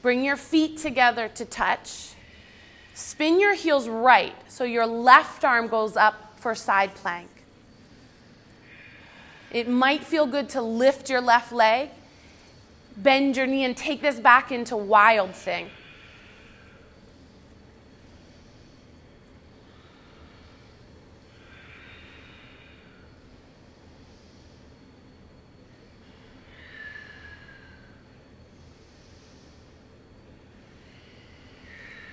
Bring 0.00 0.24
your 0.24 0.36
feet 0.36 0.78
together 0.78 1.28
to 1.28 1.44
touch. 1.44 2.15
Spin 2.96 3.38
your 3.38 3.52
heels 3.52 3.90
right 3.90 4.34
so 4.48 4.64
your 4.64 4.86
left 4.86 5.44
arm 5.44 5.68
goes 5.68 5.98
up 5.98 6.32
for 6.36 6.54
side 6.54 6.94
plank. 6.94 7.28
It 9.50 9.68
might 9.68 10.02
feel 10.02 10.24
good 10.24 10.48
to 10.50 10.62
lift 10.62 11.10
your 11.10 11.20
left 11.20 11.52
leg, 11.52 11.90
bend 12.96 13.36
your 13.36 13.46
knee, 13.46 13.66
and 13.66 13.76
take 13.76 14.00
this 14.00 14.18
back 14.18 14.50
into 14.50 14.78
wild 14.78 15.34
thing. 15.34 15.68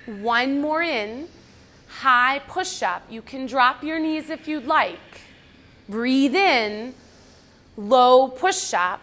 One 0.06 0.60
more 0.60 0.82
in. 0.82 1.28
High 2.00 2.40
push 2.46 2.82
up. 2.82 3.02
You 3.08 3.22
can 3.22 3.46
drop 3.46 3.82
your 3.82 3.98
knees 3.98 4.28
if 4.30 4.46
you'd 4.48 4.66
like. 4.66 4.98
Breathe 5.88 6.34
in. 6.34 6.94
Low 7.76 8.28
push 8.28 8.74
up. 8.74 9.00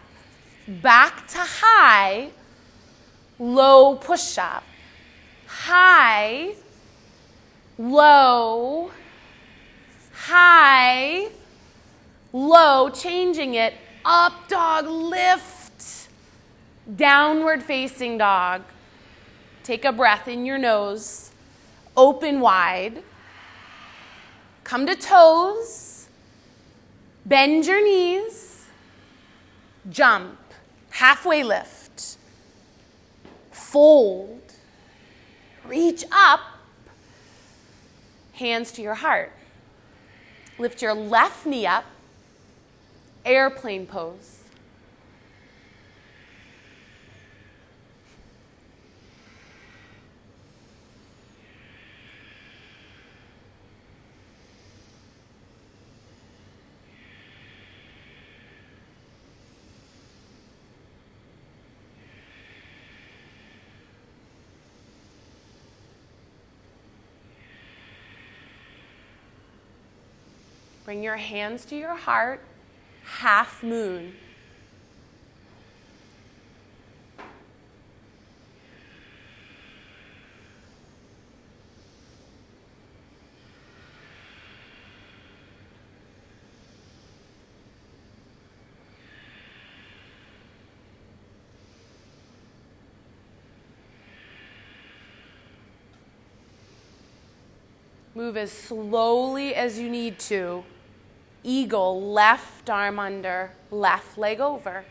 Back 0.68 1.26
to 1.28 1.38
high. 1.38 2.30
Low 3.38 3.96
push 3.96 4.38
up. 4.38 4.62
High. 5.46 6.54
Low. 7.78 8.90
High. 10.12 11.28
Low. 12.32 12.90
Changing 12.90 13.54
it. 13.54 13.74
Up 14.04 14.48
dog. 14.48 14.86
Lift. 14.86 16.08
Downward 16.96 17.62
facing 17.62 18.18
dog. 18.18 18.62
Take 19.64 19.84
a 19.84 19.92
breath 19.92 20.26
in 20.26 20.44
your 20.44 20.58
nose, 20.58 21.30
open 21.96 22.40
wide. 22.40 23.02
Come 24.64 24.86
to 24.86 24.96
toes, 24.96 26.08
bend 27.24 27.66
your 27.66 27.84
knees, 27.84 28.66
jump, 29.90 30.38
halfway 30.90 31.42
lift, 31.42 32.16
fold, 33.50 34.40
reach 35.64 36.04
up, 36.10 36.40
hands 38.32 38.72
to 38.72 38.82
your 38.82 38.94
heart. 38.94 39.32
Lift 40.58 40.82
your 40.82 40.94
left 40.94 41.46
knee 41.46 41.66
up, 41.66 41.84
airplane 43.24 43.86
pose. 43.86 44.41
Bring 70.84 71.02
your 71.02 71.16
hands 71.16 71.64
to 71.66 71.76
your 71.76 71.94
heart, 71.94 72.40
half 73.04 73.62
moon. 73.62 74.14
Move 98.14 98.36
as 98.36 98.52
slowly 98.52 99.54
as 99.54 99.78
you 99.78 99.88
need 99.88 100.18
to 100.18 100.64
eagle, 101.42 102.00
left 102.12 102.70
arm 102.70 102.98
under, 102.98 103.52
left 103.70 104.16
leg 104.16 104.40
over. 104.40 104.84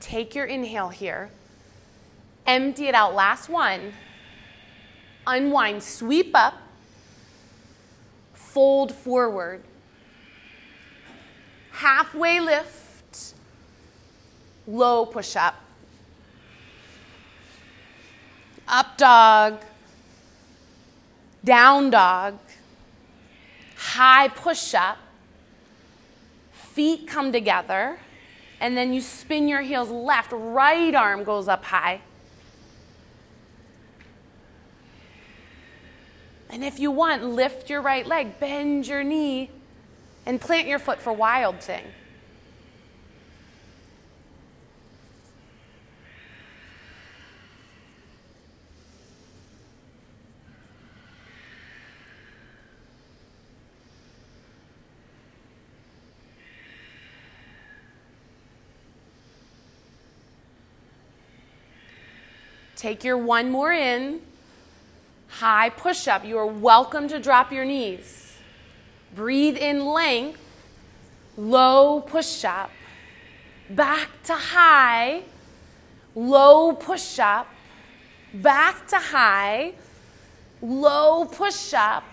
Take 0.00 0.34
your 0.34 0.46
inhale 0.46 0.88
here. 0.88 1.30
Empty 2.50 2.88
it 2.88 2.96
out. 2.96 3.14
Last 3.14 3.48
one. 3.48 3.92
Unwind, 5.24 5.84
sweep 5.84 6.32
up, 6.34 6.54
fold 8.34 8.92
forward. 8.92 9.62
Halfway 11.70 12.40
lift, 12.40 13.34
low 14.66 15.06
push 15.06 15.36
up. 15.36 15.54
Up 18.66 18.98
dog, 18.98 19.60
down 21.44 21.90
dog, 21.90 22.36
high 23.76 24.26
push 24.26 24.74
up. 24.74 24.98
Feet 26.50 27.06
come 27.06 27.30
together, 27.30 28.00
and 28.58 28.76
then 28.76 28.92
you 28.92 29.00
spin 29.00 29.46
your 29.46 29.60
heels 29.60 29.90
left, 29.90 30.32
right 30.32 30.96
arm 30.96 31.22
goes 31.22 31.46
up 31.46 31.62
high. 31.66 32.00
And 36.52 36.64
if 36.64 36.80
you 36.80 36.90
want, 36.90 37.24
lift 37.24 37.70
your 37.70 37.80
right 37.80 38.04
leg, 38.04 38.40
bend 38.40 38.88
your 38.88 39.04
knee, 39.04 39.50
and 40.26 40.40
plant 40.40 40.66
your 40.66 40.80
foot 40.80 41.00
for 41.00 41.12
wild 41.12 41.60
thing. 41.60 41.84
Take 62.74 63.04
your 63.04 63.18
one 63.18 63.50
more 63.50 63.72
in. 63.72 64.20
High 65.30 65.70
push 65.70 66.08
up. 66.08 66.24
You 66.24 66.38
are 66.38 66.46
welcome 66.46 67.08
to 67.08 67.20
drop 67.20 67.52
your 67.52 67.64
knees. 67.64 68.36
Breathe 69.14 69.56
in 69.56 69.86
length. 69.86 70.40
Low 71.36 72.00
push 72.00 72.44
up. 72.44 72.70
Back 73.70 74.08
to 74.24 74.34
high. 74.34 75.22
Low 76.14 76.74
push 76.74 77.18
up. 77.20 77.48
Back 78.34 78.88
to 78.88 78.98
high. 78.98 79.74
Low 80.60 81.24
push 81.24 81.72
up. 81.74 82.04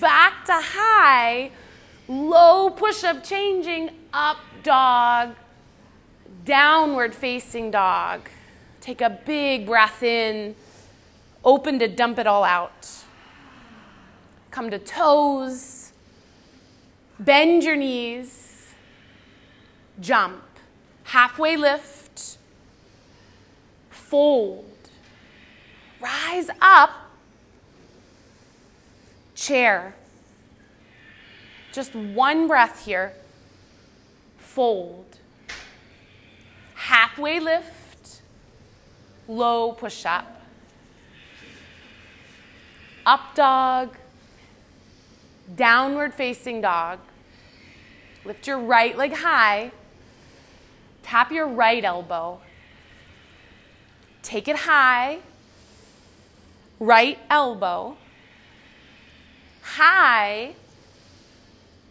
Back 0.00 0.44
to 0.46 0.54
high. 0.54 1.50
Low 2.08 2.70
push 2.70 3.02
up. 3.04 3.24
Changing 3.24 3.90
up 4.14 4.38
dog. 4.62 5.34
Downward 6.44 7.14
facing 7.14 7.72
dog. 7.72 8.28
Take 8.80 9.00
a 9.00 9.10
big 9.10 9.66
breath 9.66 10.02
in 10.02 10.54
open 11.44 11.78
to 11.78 11.88
dump 11.88 12.18
it 12.18 12.26
all 12.26 12.44
out. 12.44 12.88
Come 14.50 14.70
to 14.70 14.78
toes, 14.78 15.92
bend 17.18 17.62
your 17.62 17.76
knees, 17.76 18.68
jump, 20.00 20.42
Halfway 21.10 21.56
lift, 21.56 22.38
fold, 23.88 24.70
rise 26.00 26.48
up, 26.60 26.92
chair. 29.34 29.96
Just 31.72 31.96
one 31.96 32.46
breath 32.46 32.84
here, 32.84 33.12
fold. 34.38 35.18
Halfway 36.76 37.40
lift, 37.40 38.22
low 39.26 39.72
push 39.72 40.06
up. 40.06 40.39
Up 43.10 43.34
dog, 43.34 43.96
downward 45.56 46.14
facing 46.14 46.60
dog. 46.60 47.00
Lift 48.24 48.46
your 48.46 48.56
right 48.56 48.96
leg 48.96 49.14
high. 49.14 49.72
Tap 51.02 51.32
your 51.32 51.48
right 51.48 51.84
elbow. 51.84 52.40
Take 54.22 54.46
it 54.46 54.58
high. 54.58 55.18
Right 56.78 57.18
elbow. 57.28 57.96
High. 59.62 60.54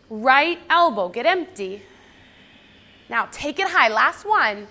Right 0.10 0.60
elbow. 0.70 1.10
Get 1.10 1.26
empty. 1.26 1.82
Now 3.10 3.28
take 3.30 3.60
it 3.60 3.68
high. 3.68 3.90
Last 3.90 4.24
one. 4.24 4.68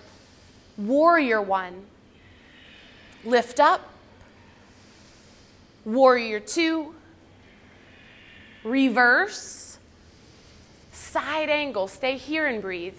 Warrior 0.77 1.43
one. 1.43 1.85
Lift 3.23 3.59
up. 3.59 3.88
Warrior 5.89 6.39
two. 6.39 6.93
Reverse. 8.63 9.79
Side 10.91 11.49
angle. 11.49 11.87
Stay 11.87 12.15
here 12.15 12.45
and 12.45 12.61
breathe. 12.61 12.93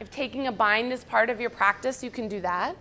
If 0.00 0.10
taking 0.10 0.48
a 0.48 0.52
bind 0.52 0.92
is 0.92 1.04
part 1.04 1.30
of 1.30 1.40
your 1.40 1.50
practice, 1.50 2.02
you 2.02 2.10
can 2.10 2.26
do 2.26 2.40
that. 2.40 2.74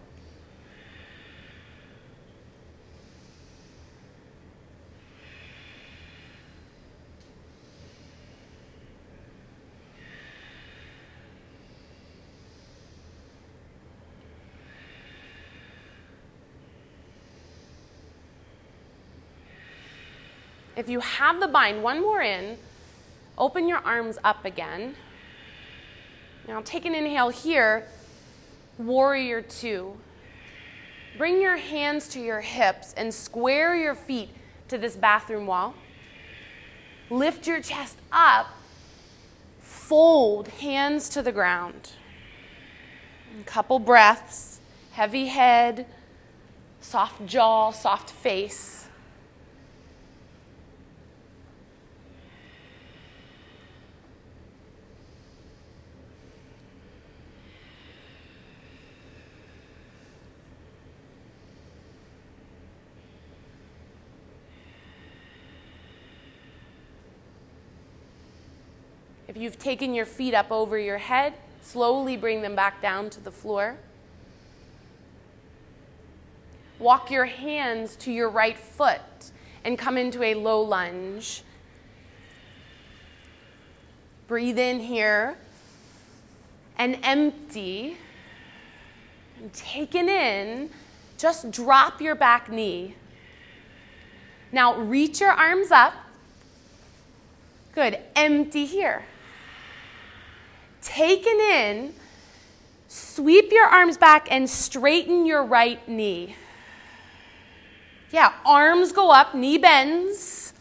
If 20.80 20.88
you 20.88 21.02
have 21.02 21.42
the 21.42 21.48
bind, 21.50 21.84
one 21.84 22.02
more 22.02 22.22
in, 22.22 22.58
open 23.38 23.68
your 23.68 23.80
arms 23.80 24.18
up 24.24 24.46
again. 24.46 24.96
Now 26.48 26.62
take 26.62 26.86
an 26.86 26.96
inhale 26.96 27.28
here, 27.28 27.86
warrior 28.78 29.42
two. 29.42 29.98
Bring 31.18 31.42
your 31.42 31.58
hands 31.58 32.08
to 32.10 32.22
your 32.22 32.40
hips 32.40 32.94
and 32.94 33.14
square 33.14 33.76
your 33.76 33.94
feet 33.94 34.30
to 34.70 34.78
this 34.78 34.96
bathroom 34.96 35.48
wall. 35.48 35.74
Lift 37.10 37.46
your 37.46 37.60
chest 37.60 37.98
up, 38.14 38.48
fold 39.60 40.48
hands 40.48 41.10
to 41.10 41.22
the 41.22 41.34
ground. 41.34 41.92
A 43.38 43.44
couple 43.44 43.80
breaths, 43.80 44.62
heavy 44.92 45.26
head, 45.26 45.88
soft 46.80 47.26
jaw, 47.26 47.72
soft 47.72 48.10
face. 48.10 48.80
If 69.29 69.29
you've 69.40 69.58
taken 69.58 69.94
your 69.94 70.06
feet 70.06 70.34
up 70.34 70.52
over 70.52 70.78
your 70.78 70.98
head, 70.98 71.34
slowly 71.62 72.18
bring 72.18 72.42
them 72.42 72.56
back 72.56 72.82
down 72.82 73.10
to 73.12 73.22
the 73.22 73.32
floor. 73.32 73.78
Walk 76.78 77.10
your 77.10 77.26
hands 77.26 77.96
to 77.98 78.12
your 78.12 78.30
right 78.30 78.58
foot 78.58 79.02
and 79.64 79.78
come 79.78 79.98
into 79.98 80.24
a 80.24 80.34
low 80.36 80.62
lunge. 80.62 81.44
Breathe 84.28 84.60
in 84.60 84.82
here 84.82 85.38
and 86.78 87.00
empty. 87.04 87.98
And 89.38 89.54
taken 89.54 90.10
in, 90.10 90.70
just 91.18 91.50
drop 91.50 92.02
your 92.02 92.16
back 92.16 92.52
knee. 92.52 92.96
Now 94.52 94.78
reach 94.78 95.22
your 95.22 95.32
arms 95.32 95.72
up. 95.72 95.94
Good. 97.74 98.00
Empty 98.16 98.66
here 98.66 99.06
taken 100.82 101.40
in, 101.40 101.94
sweep 102.88 103.52
your 103.52 103.66
arms 103.66 103.98
back 103.98 104.28
and 104.32 104.50
straighten 104.50 105.26
your 105.26 105.44
right 105.44 105.88
knee. 105.88 106.36
Yeah, 108.12 108.34
arms 108.46 108.92
go 108.92 109.12
up, 109.12 109.36
knee 109.36 109.58
bends. 109.58 110.54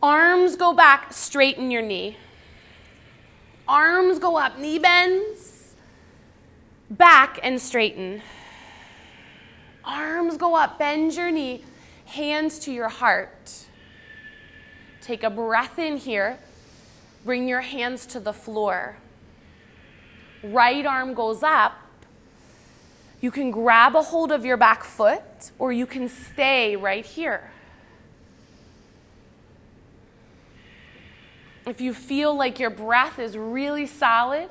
Arms 0.00 0.54
go 0.54 0.72
back, 0.72 1.12
straighten 1.12 1.70
your 1.70 1.82
knee. 1.82 2.16
Arms 3.66 4.18
go 4.18 4.36
up, 4.36 4.58
knee 4.58 4.78
bends. 4.78 5.74
Back 6.88 7.40
and 7.42 7.60
straighten. 7.60 8.22
Arms 9.84 10.36
go 10.36 10.54
up, 10.54 10.78
bend 10.78 11.14
your 11.16 11.30
knee, 11.30 11.64
hands 12.06 12.58
to 12.60 12.72
your 12.72 12.88
heart. 12.88 13.66
Take 15.00 15.22
a 15.22 15.30
breath 15.30 15.78
in 15.78 15.96
here. 15.96 16.38
Bring 17.24 17.48
your 17.48 17.60
hands 17.60 18.06
to 18.06 18.20
the 18.20 18.32
floor. 18.32 18.96
Right 20.42 20.86
arm 20.86 21.14
goes 21.14 21.42
up. 21.42 21.74
You 23.20 23.30
can 23.30 23.50
grab 23.50 23.96
a 23.96 24.02
hold 24.02 24.30
of 24.30 24.44
your 24.44 24.56
back 24.56 24.84
foot 24.84 25.50
or 25.58 25.72
you 25.72 25.86
can 25.86 26.08
stay 26.08 26.76
right 26.76 27.04
here. 27.04 27.50
If 31.66 31.80
you 31.80 31.92
feel 31.92 32.34
like 32.34 32.58
your 32.58 32.70
breath 32.70 33.18
is 33.18 33.36
really 33.36 33.86
solid 33.86 34.48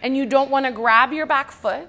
and 0.00 0.16
you 0.16 0.24
don't 0.24 0.50
want 0.50 0.64
to 0.64 0.72
grab 0.72 1.12
your 1.12 1.26
back 1.26 1.50
foot, 1.50 1.88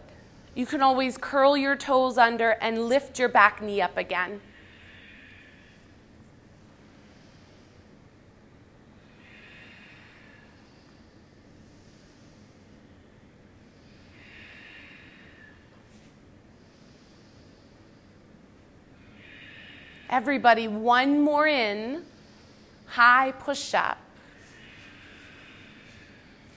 you 0.56 0.66
can 0.66 0.82
always 0.82 1.18
curl 1.18 1.56
your 1.56 1.76
toes 1.76 2.18
under 2.18 2.50
and 2.50 2.90
lift 2.90 3.20
your 3.20 3.30
back 3.30 3.62
knee 3.62 3.82
up 3.82 3.96
again. 3.96 4.42
Everybody, 20.10 20.68
one 20.68 21.22
more 21.22 21.48
in. 21.48 22.04
High 22.88 23.32
push 23.34 23.76
up. 23.76 24.00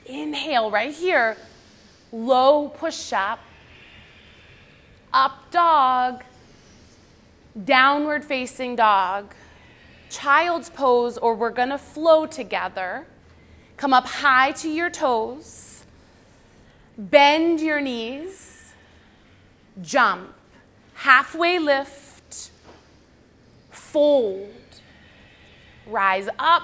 Inhale 0.07 0.71
right 0.71 0.95
here. 0.95 1.37
Low 2.11 2.69
push 2.69 3.13
up. 3.13 3.41
Up 5.13 5.51
dog. 5.51 6.25
Downward 7.63 8.25
facing 8.25 8.75
dog. 8.75 9.35
Child's 10.09 10.71
pose, 10.71 11.19
or 11.19 11.35
we're 11.35 11.51
going 11.51 11.69
to 11.69 11.79
flow 11.79 12.25
together. 12.25 13.07
Come 13.77 13.93
up 13.93 14.07
high 14.07 14.53
to 14.53 14.69
your 14.71 14.89
toes. 14.89 15.85
Bend 16.97 17.61
your 17.61 17.81
knees. 17.81 18.73
Jump. 19.83 20.33
Halfway 20.95 21.59
lift 21.59 22.12
fold, 23.93 24.49
rise 25.87 26.29
up, 26.39 26.63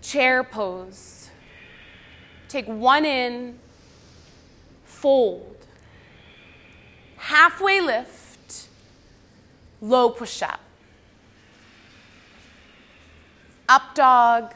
chair 0.00 0.42
pose. 0.42 1.28
Take 2.48 2.66
one 2.66 3.04
in, 3.04 3.58
fold, 4.86 5.66
halfway 7.18 7.82
lift, 7.82 8.68
low 9.82 10.08
push 10.08 10.40
up. 10.40 10.60
Up 13.68 13.94
dog, 13.94 14.54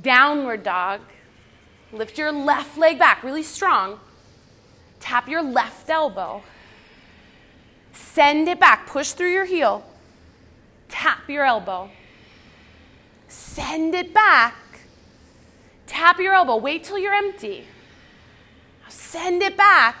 downward 0.00 0.62
dog. 0.62 1.00
Lift 1.92 2.16
your 2.16 2.30
left 2.30 2.78
leg 2.78 2.96
back 2.96 3.24
really 3.24 3.42
strong. 3.42 3.98
Tap 5.00 5.28
your 5.28 5.42
left 5.42 5.90
elbow. 5.90 6.44
Send 8.16 8.48
it 8.48 8.58
back. 8.58 8.86
Push 8.86 9.12
through 9.12 9.30
your 9.30 9.44
heel. 9.44 9.84
Tap 10.88 11.28
your 11.28 11.44
elbow. 11.44 11.90
Send 13.28 13.94
it 13.94 14.14
back. 14.14 14.54
Tap 15.86 16.18
your 16.18 16.32
elbow. 16.32 16.56
Wait 16.56 16.82
till 16.82 16.96
you're 16.96 17.12
empty. 17.12 17.66
Send 18.88 19.42
it 19.42 19.54
back. 19.54 19.96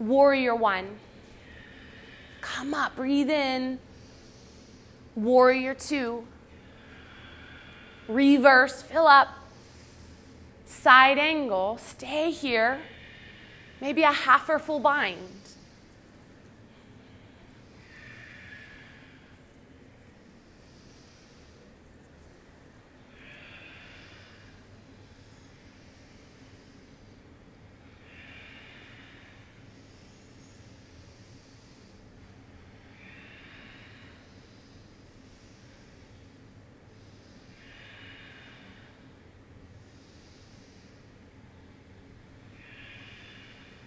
Warrior 0.00 0.56
one. 0.56 0.98
Come 2.40 2.74
up. 2.74 2.96
Breathe 2.96 3.30
in. 3.30 3.78
Warrior 5.14 5.74
two. 5.74 6.26
Reverse. 8.08 8.82
Fill 8.82 9.06
up. 9.06 9.28
Side 10.64 11.18
angle. 11.18 11.78
Stay 11.78 12.32
here. 12.32 12.80
Maybe 13.80 14.02
a 14.02 14.10
half 14.10 14.48
or 14.48 14.58
full 14.58 14.80
bind. 14.80 15.45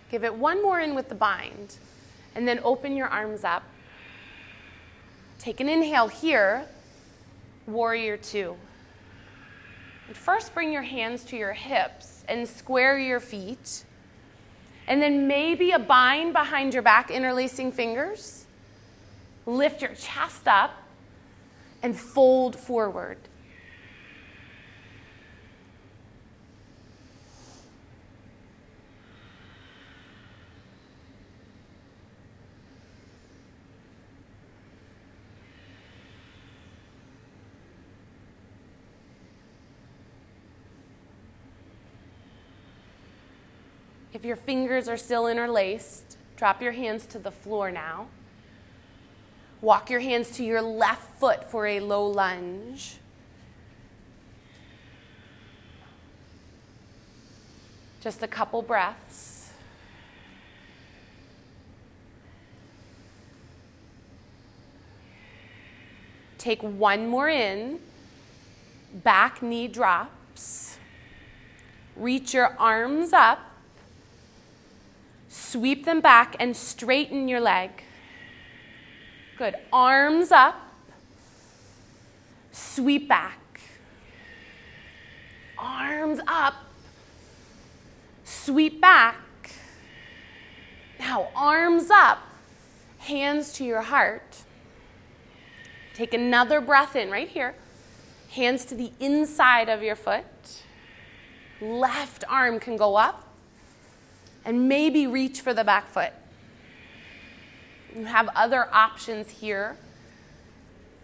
Give 0.09 0.23
it 0.23 0.33
one 0.33 0.61
more 0.61 0.79
in 0.79 0.95
with 0.95 1.09
the 1.09 1.15
bind, 1.15 1.77
and 2.35 2.47
then 2.47 2.59
open 2.63 2.95
your 2.95 3.07
arms 3.07 3.43
up. 3.43 3.63
Take 5.37 5.59
an 5.59 5.69
inhale 5.69 6.07
here, 6.07 6.65
warrior 7.67 8.17
two. 8.17 8.55
And 10.07 10.17
first, 10.17 10.53
bring 10.53 10.73
your 10.73 10.81
hands 10.81 11.23
to 11.25 11.37
your 11.37 11.53
hips 11.53 12.23
and 12.27 12.47
square 12.47 12.97
your 12.97 13.19
feet. 13.19 13.85
And 14.87 15.01
then 15.01 15.27
maybe 15.27 15.71
a 15.71 15.79
bind 15.79 16.33
behind 16.33 16.73
your 16.73 16.81
back, 16.81 17.11
interlacing 17.11 17.71
fingers. 17.71 18.45
Lift 19.45 19.83
your 19.83 19.93
chest 19.93 20.47
up 20.47 20.71
and 21.83 21.95
fold 21.95 22.55
forward. 22.55 23.17
If 44.19 44.25
your 44.25 44.35
fingers 44.35 44.89
are 44.89 44.97
still 44.97 45.27
interlaced, 45.27 46.17
drop 46.35 46.61
your 46.61 46.73
hands 46.73 47.05
to 47.05 47.19
the 47.19 47.31
floor 47.31 47.71
now. 47.71 48.07
Walk 49.61 49.89
your 49.89 50.01
hands 50.01 50.31
to 50.31 50.43
your 50.43 50.61
left 50.61 51.17
foot 51.21 51.49
for 51.49 51.65
a 51.65 51.79
low 51.79 52.05
lunge. 52.05 52.97
Just 58.01 58.21
a 58.21 58.27
couple 58.27 58.61
breaths. 58.61 59.53
Take 66.37 66.61
one 66.61 67.07
more 67.07 67.29
in. 67.29 67.79
Back 68.93 69.41
knee 69.41 69.69
drops. 69.69 70.77
Reach 71.95 72.33
your 72.33 72.53
arms 72.59 73.13
up 73.13 73.48
Sweep 75.51 75.83
them 75.83 75.99
back 75.99 76.35
and 76.39 76.55
straighten 76.55 77.27
your 77.27 77.39
leg. 77.39 77.71
Good. 79.35 79.55
Arms 79.73 80.31
up. 80.31 80.55
Sweep 82.51 83.09
back. 83.09 83.59
Arms 85.57 86.19
up. 86.27 86.53
Sweep 88.23 88.79
back. 88.79 89.15
Now, 90.99 91.29
arms 91.35 91.89
up. 91.89 92.19
Hands 92.99 93.51
to 93.53 93.65
your 93.65 93.81
heart. 93.81 94.43
Take 95.95 96.13
another 96.13 96.61
breath 96.61 96.95
in 96.95 97.09
right 97.09 97.27
here. 97.27 97.55
Hands 98.29 98.63
to 98.65 98.75
the 98.75 98.91
inside 98.99 99.67
of 99.67 99.81
your 99.81 99.95
foot. 99.95 100.25
Left 101.59 102.23
arm 102.29 102.59
can 102.59 102.77
go 102.77 102.95
up 102.97 103.28
and 104.49 104.67
maybe 104.67 105.05
reach 105.05 105.41
for 105.41 105.53
the 105.53 105.63
back 105.63 105.87
foot. 105.87 106.11
You 107.95 108.05
have 108.05 108.29
other 108.35 108.67
options 108.73 109.29
here, 109.29 109.77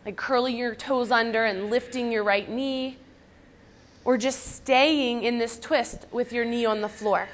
like 0.04 0.16
curling 0.16 0.58
your 0.58 0.74
toes 0.74 1.12
under 1.12 1.46
and 1.46 1.70
lifting 1.70 2.12
your 2.12 2.24
right 2.24 2.50
knee, 2.50 2.98
or 4.04 4.18
just 4.18 4.56
staying 4.56 5.22
in 5.22 5.38
this 5.38 5.60
twist 5.60 6.08
with 6.12 6.34
your 6.34 6.44
knee 6.44 6.66
on 6.66 6.82
the 6.82 6.90
floor. 6.90 7.30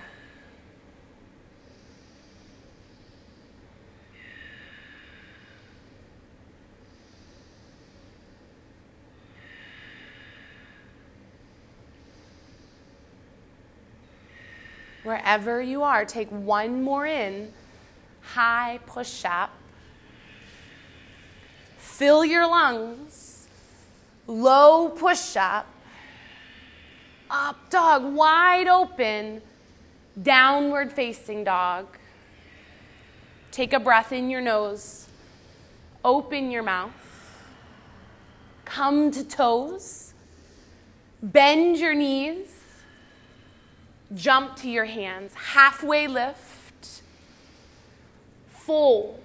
Wherever 15.12 15.62
you 15.62 15.84
are, 15.84 16.06
take 16.06 16.30
one 16.30 16.84
more 16.84 17.06
in. 17.06 17.52
High 18.22 18.80
push 18.86 19.26
up. 19.26 19.52
Fill 21.78 22.24
your 22.24 22.48
lungs. 22.48 23.50
Low 24.26 24.88
push 24.88 25.36
up. 25.36 25.68
Up 27.30 27.70
dog, 27.70 28.06
wide 28.14 28.70
open. 28.70 29.42
Downward 30.24 30.94
facing 30.94 31.44
dog. 31.44 31.88
Take 33.52 33.74
a 33.74 33.82
breath 33.82 34.14
in 34.14 34.30
your 34.30 34.40
nose. 34.40 35.10
Open 36.06 36.52
your 36.52 36.64
mouth. 36.64 37.44
Come 38.64 39.12
to 39.12 39.26
toes. 39.26 40.14
Bend 41.22 41.80
your 41.80 41.96
knees 41.96 42.61
jump 44.16 44.56
to 44.58 44.70
your 44.70 44.86
hands, 44.86 45.34
halfway 45.34 46.08
lift, 46.08 47.02
fold, 48.50 49.20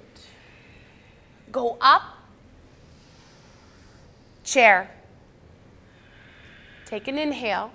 go 1.50 1.76
up, 1.80 2.02
chair. 4.44 4.90
Take 6.86 7.08
an 7.08 7.18
inhale, 7.18 7.72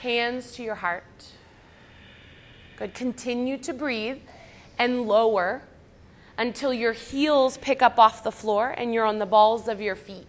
hands 0.00 0.52
to 0.52 0.62
your 0.62 0.74
heart. 0.76 1.04
Good. 2.76 2.92
Continue 2.92 3.56
to 3.58 3.72
breathe 3.72 4.18
and 4.78 5.02
lower 5.02 5.62
until 6.36 6.74
your 6.74 6.92
heels 6.92 7.56
pick 7.58 7.80
up 7.80 7.98
off 7.98 8.24
the 8.24 8.32
floor 8.32 8.74
and 8.76 8.92
you're 8.92 9.06
on 9.06 9.20
the 9.20 9.26
balls 9.26 9.68
of 9.68 9.80
your 9.80 9.94
feet. 9.94 10.26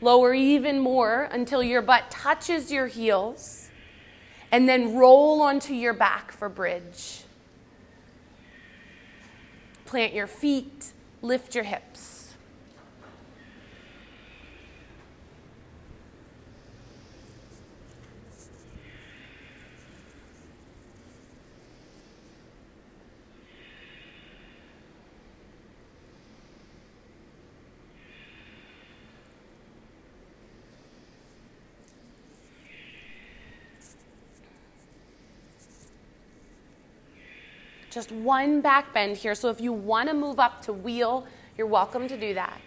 Lower 0.00 0.32
even 0.32 0.78
more 0.80 1.28
until 1.30 1.62
your 1.62 1.82
butt 1.82 2.10
touches 2.10 2.72
your 2.72 2.86
heels, 2.86 3.68
and 4.50 4.68
then 4.68 4.94
roll 4.94 5.42
onto 5.42 5.74
your 5.74 5.92
back 5.92 6.32
for 6.32 6.48
bridge. 6.48 7.22
Plant 9.84 10.14
your 10.14 10.26
feet, 10.26 10.92
lift 11.20 11.54
your 11.54 11.64
hips. 11.64 12.19
Just 37.90 38.12
one 38.12 38.60
back 38.60 38.94
bend 38.94 39.16
here. 39.16 39.34
So 39.34 39.50
if 39.50 39.60
you 39.60 39.72
want 39.72 40.08
to 40.08 40.14
move 40.14 40.38
up 40.38 40.62
to 40.62 40.72
wheel, 40.72 41.26
you're 41.58 41.66
welcome 41.66 42.06
to 42.08 42.16
do 42.16 42.34
that. 42.34 42.60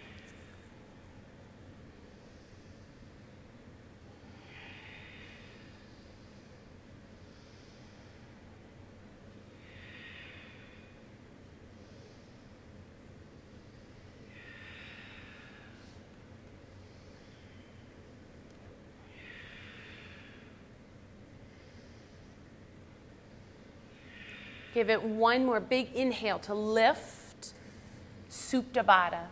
Give 24.74 24.90
it 24.90 25.02
one 25.04 25.46
more 25.46 25.60
big 25.60 25.94
inhale 25.94 26.40
to 26.40 26.54
lift. 26.54 27.54
Supta 28.28 28.84
Baddha. 28.84 29.28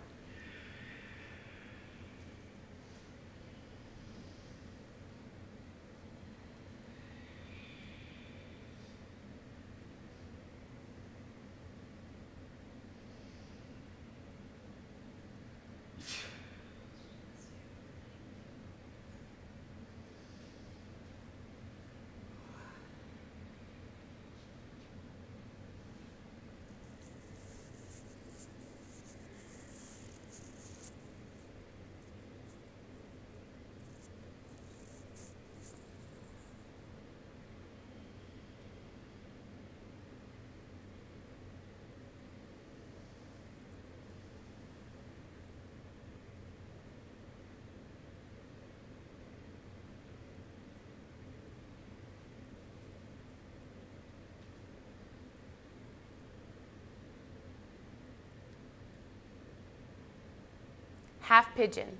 Half 61.22 61.54
pigeon. 61.54 61.98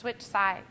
Switch 0.00 0.22
sides. 0.22 0.64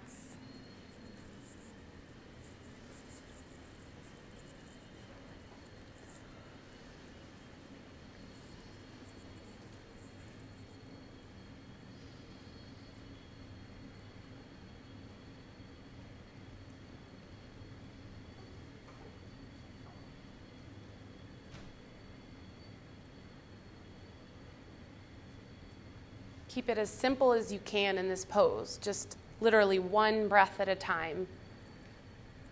Keep 26.48 26.70
it 26.70 26.80
as 26.80 26.90
simple 26.90 27.32
as 27.32 27.54
you 27.54 27.60
can 27.60 28.00
in 28.00 28.10
this 28.10 28.26
pose. 28.26 28.80
Just 28.82 29.19
literally 29.42 29.80
one 29.80 30.28
breath 30.28 30.60
at 30.60 30.68
a 30.70 30.76
time. 30.76 31.28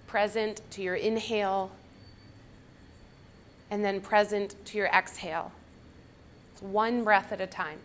Present 0.08 0.62
to 0.72 0.82
your 0.82 0.96
inhale, 0.96 1.72
and 3.70 3.84
then 3.84 4.00
present 4.00 4.56
to 4.66 4.78
your 4.78 4.88
exhale. 4.88 5.52
It's 6.54 6.62
one 6.62 7.04
breath 7.04 7.32
at 7.32 7.42
a 7.42 7.48
time. 7.48 7.80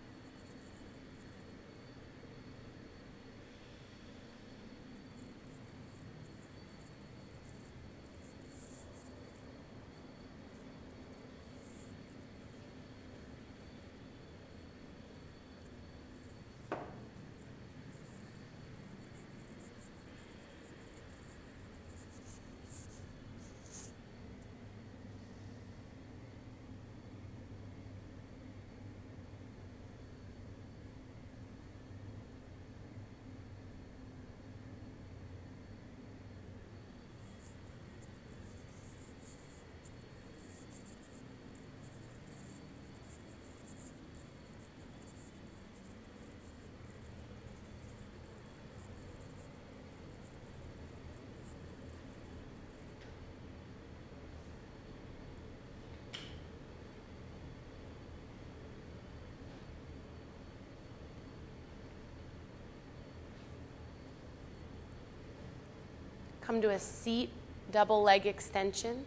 Come 66.53 66.61
to 66.61 66.71
a 66.73 66.79
seat, 66.79 67.31
double 67.71 68.03
leg 68.03 68.27
extension. 68.27 69.07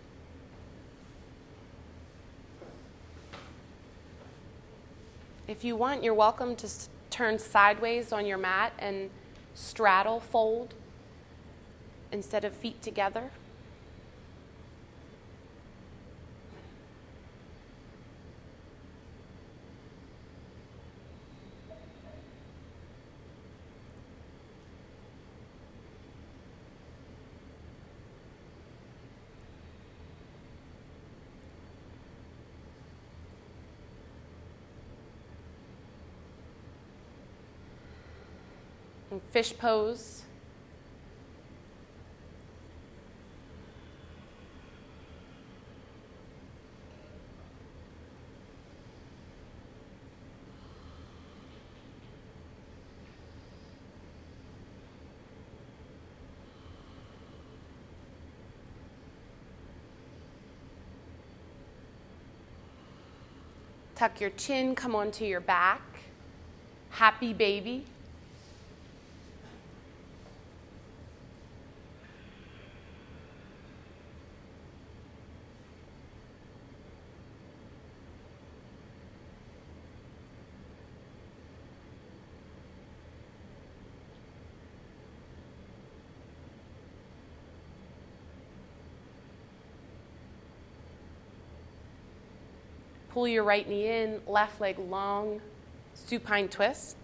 If 5.48 5.64
you 5.64 5.76
want, 5.76 6.04
you're 6.04 6.16
welcome 6.16 6.56
to 6.56 6.68
turn 7.12 7.38
sideways 7.38 8.12
on 8.12 8.26
your 8.26 8.40
mat 8.40 8.74
and 8.80 9.12
straddle 9.54 10.20
fold 10.20 10.74
instead 12.12 12.46
of 12.46 12.56
feet 12.56 12.82
together. 12.82 13.30
Fish 39.36 39.54
pose. 39.58 40.24
Tuck 63.96 64.22
your 64.22 64.30
chin, 64.30 64.76
come 64.76 64.96
onto 64.96 65.26
your 65.26 65.42
back. 65.42 65.82
Happy 66.92 67.34
baby. 67.34 67.86
Pull 93.16 93.30
your 93.30 93.46
right 93.46 93.66
knee 93.66 93.88
in, 93.88 94.20
left 94.28 94.60
leg 94.60 94.78
long, 94.78 95.40
supine 95.94 96.50
twist. 96.50 96.98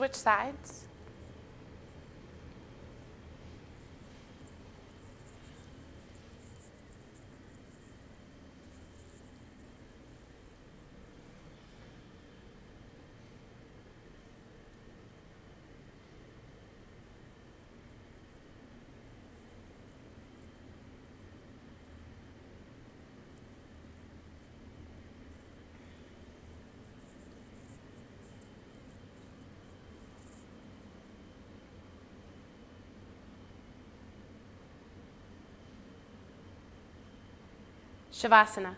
Switch 0.00 0.14
sides. 0.14 0.89
Shavasana. 38.20 38.76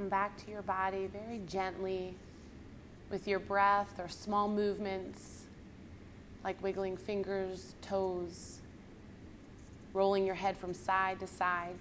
Come 0.00 0.08
back 0.08 0.34
to 0.42 0.50
your 0.50 0.62
body 0.62 1.10
very 1.12 1.42
gently 1.46 2.14
with 3.10 3.28
your 3.28 3.38
breath 3.38 4.00
or 4.00 4.08
small 4.08 4.48
movements 4.48 5.42
like 6.42 6.62
wiggling 6.62 6.96
fingers, 6.96 7.74
toes, 7.82 8.60
rolling 9.92 10.24
your 10.24 10.34
head 10.34 10.56
from 10.56 10.72
side 10.72 11.20
to 11.20 11.26
side. 11.26 11.74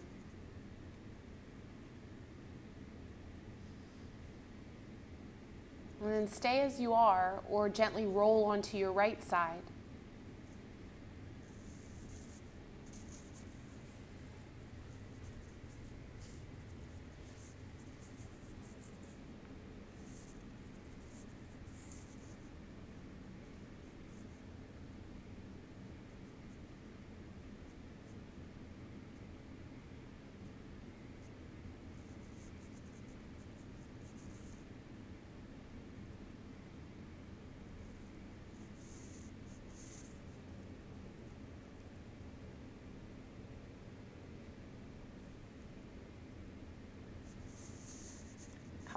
And 6.03 6.11
then 6.11 6.27
stay 6.27 6.59
as 6.59 6.77
you 6.77 6.91
are 6.91 7.39
or 7.49 7.69
gently 7.69 8.05
roll 8.05 8.43
onto 8.43 8.75
your 8.75 8.91
right 8.91 9.23
side. 9.23 9.63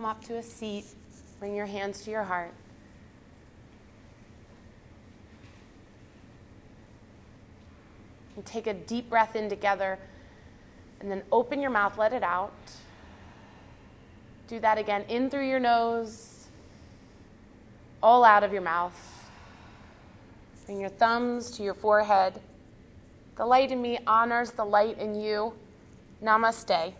Come 0.02 0.10
up 0.10 0.24
to 0.24 0.38
a 0.38 0.42
seat. 0.42 0.84
Bring 1.38 1.54
your 1.54 1.66
hands 1.66 2.02
to 2.02 2.10
your 2.10 2.24
heart. 2.24 2.52
And 8.34 8.44
take 8.44 8.66
a 8.66 8.74
deep 8.74 9.08
breath 9.08 9.36
in 9.36 9.48
together. 9.48 10.00
And 10.98 11.08
then 11.08 11.22
open 11.30 11.60
your 11.60 11.70
mouth, 11.70 11.98
let 11.98 12.12
it 12.12 12.24
out. 12.24 12.52
Do 14.48 14.58
that 14.58 14.76
again. 14.76 15.04
In 15.08 15.30
through 15.30 15.48
your 15.48 15.60
nose, 15.60 16.48
all 18.02 18.24
out 18.24 18.42
of 18.42 18.52
your 18.52 18.62
mouth. 18.62 19.30
Bring 20.66 20.80
your 20.80 20.90
thumbs 20.90 21.52
to 21.52 21.62
your 21.62 21.74
forehead. 21.74 22.40
The 23.36 23.46
light 23.46 23.70
in 23.70 23.80
me 23.80 24.00
honors 24.08 24.50
the 24.50 24.64
light 24.64 24.98
in 24.98 25.14
you. 25.14 25.52
Namaste. 26.20 26.92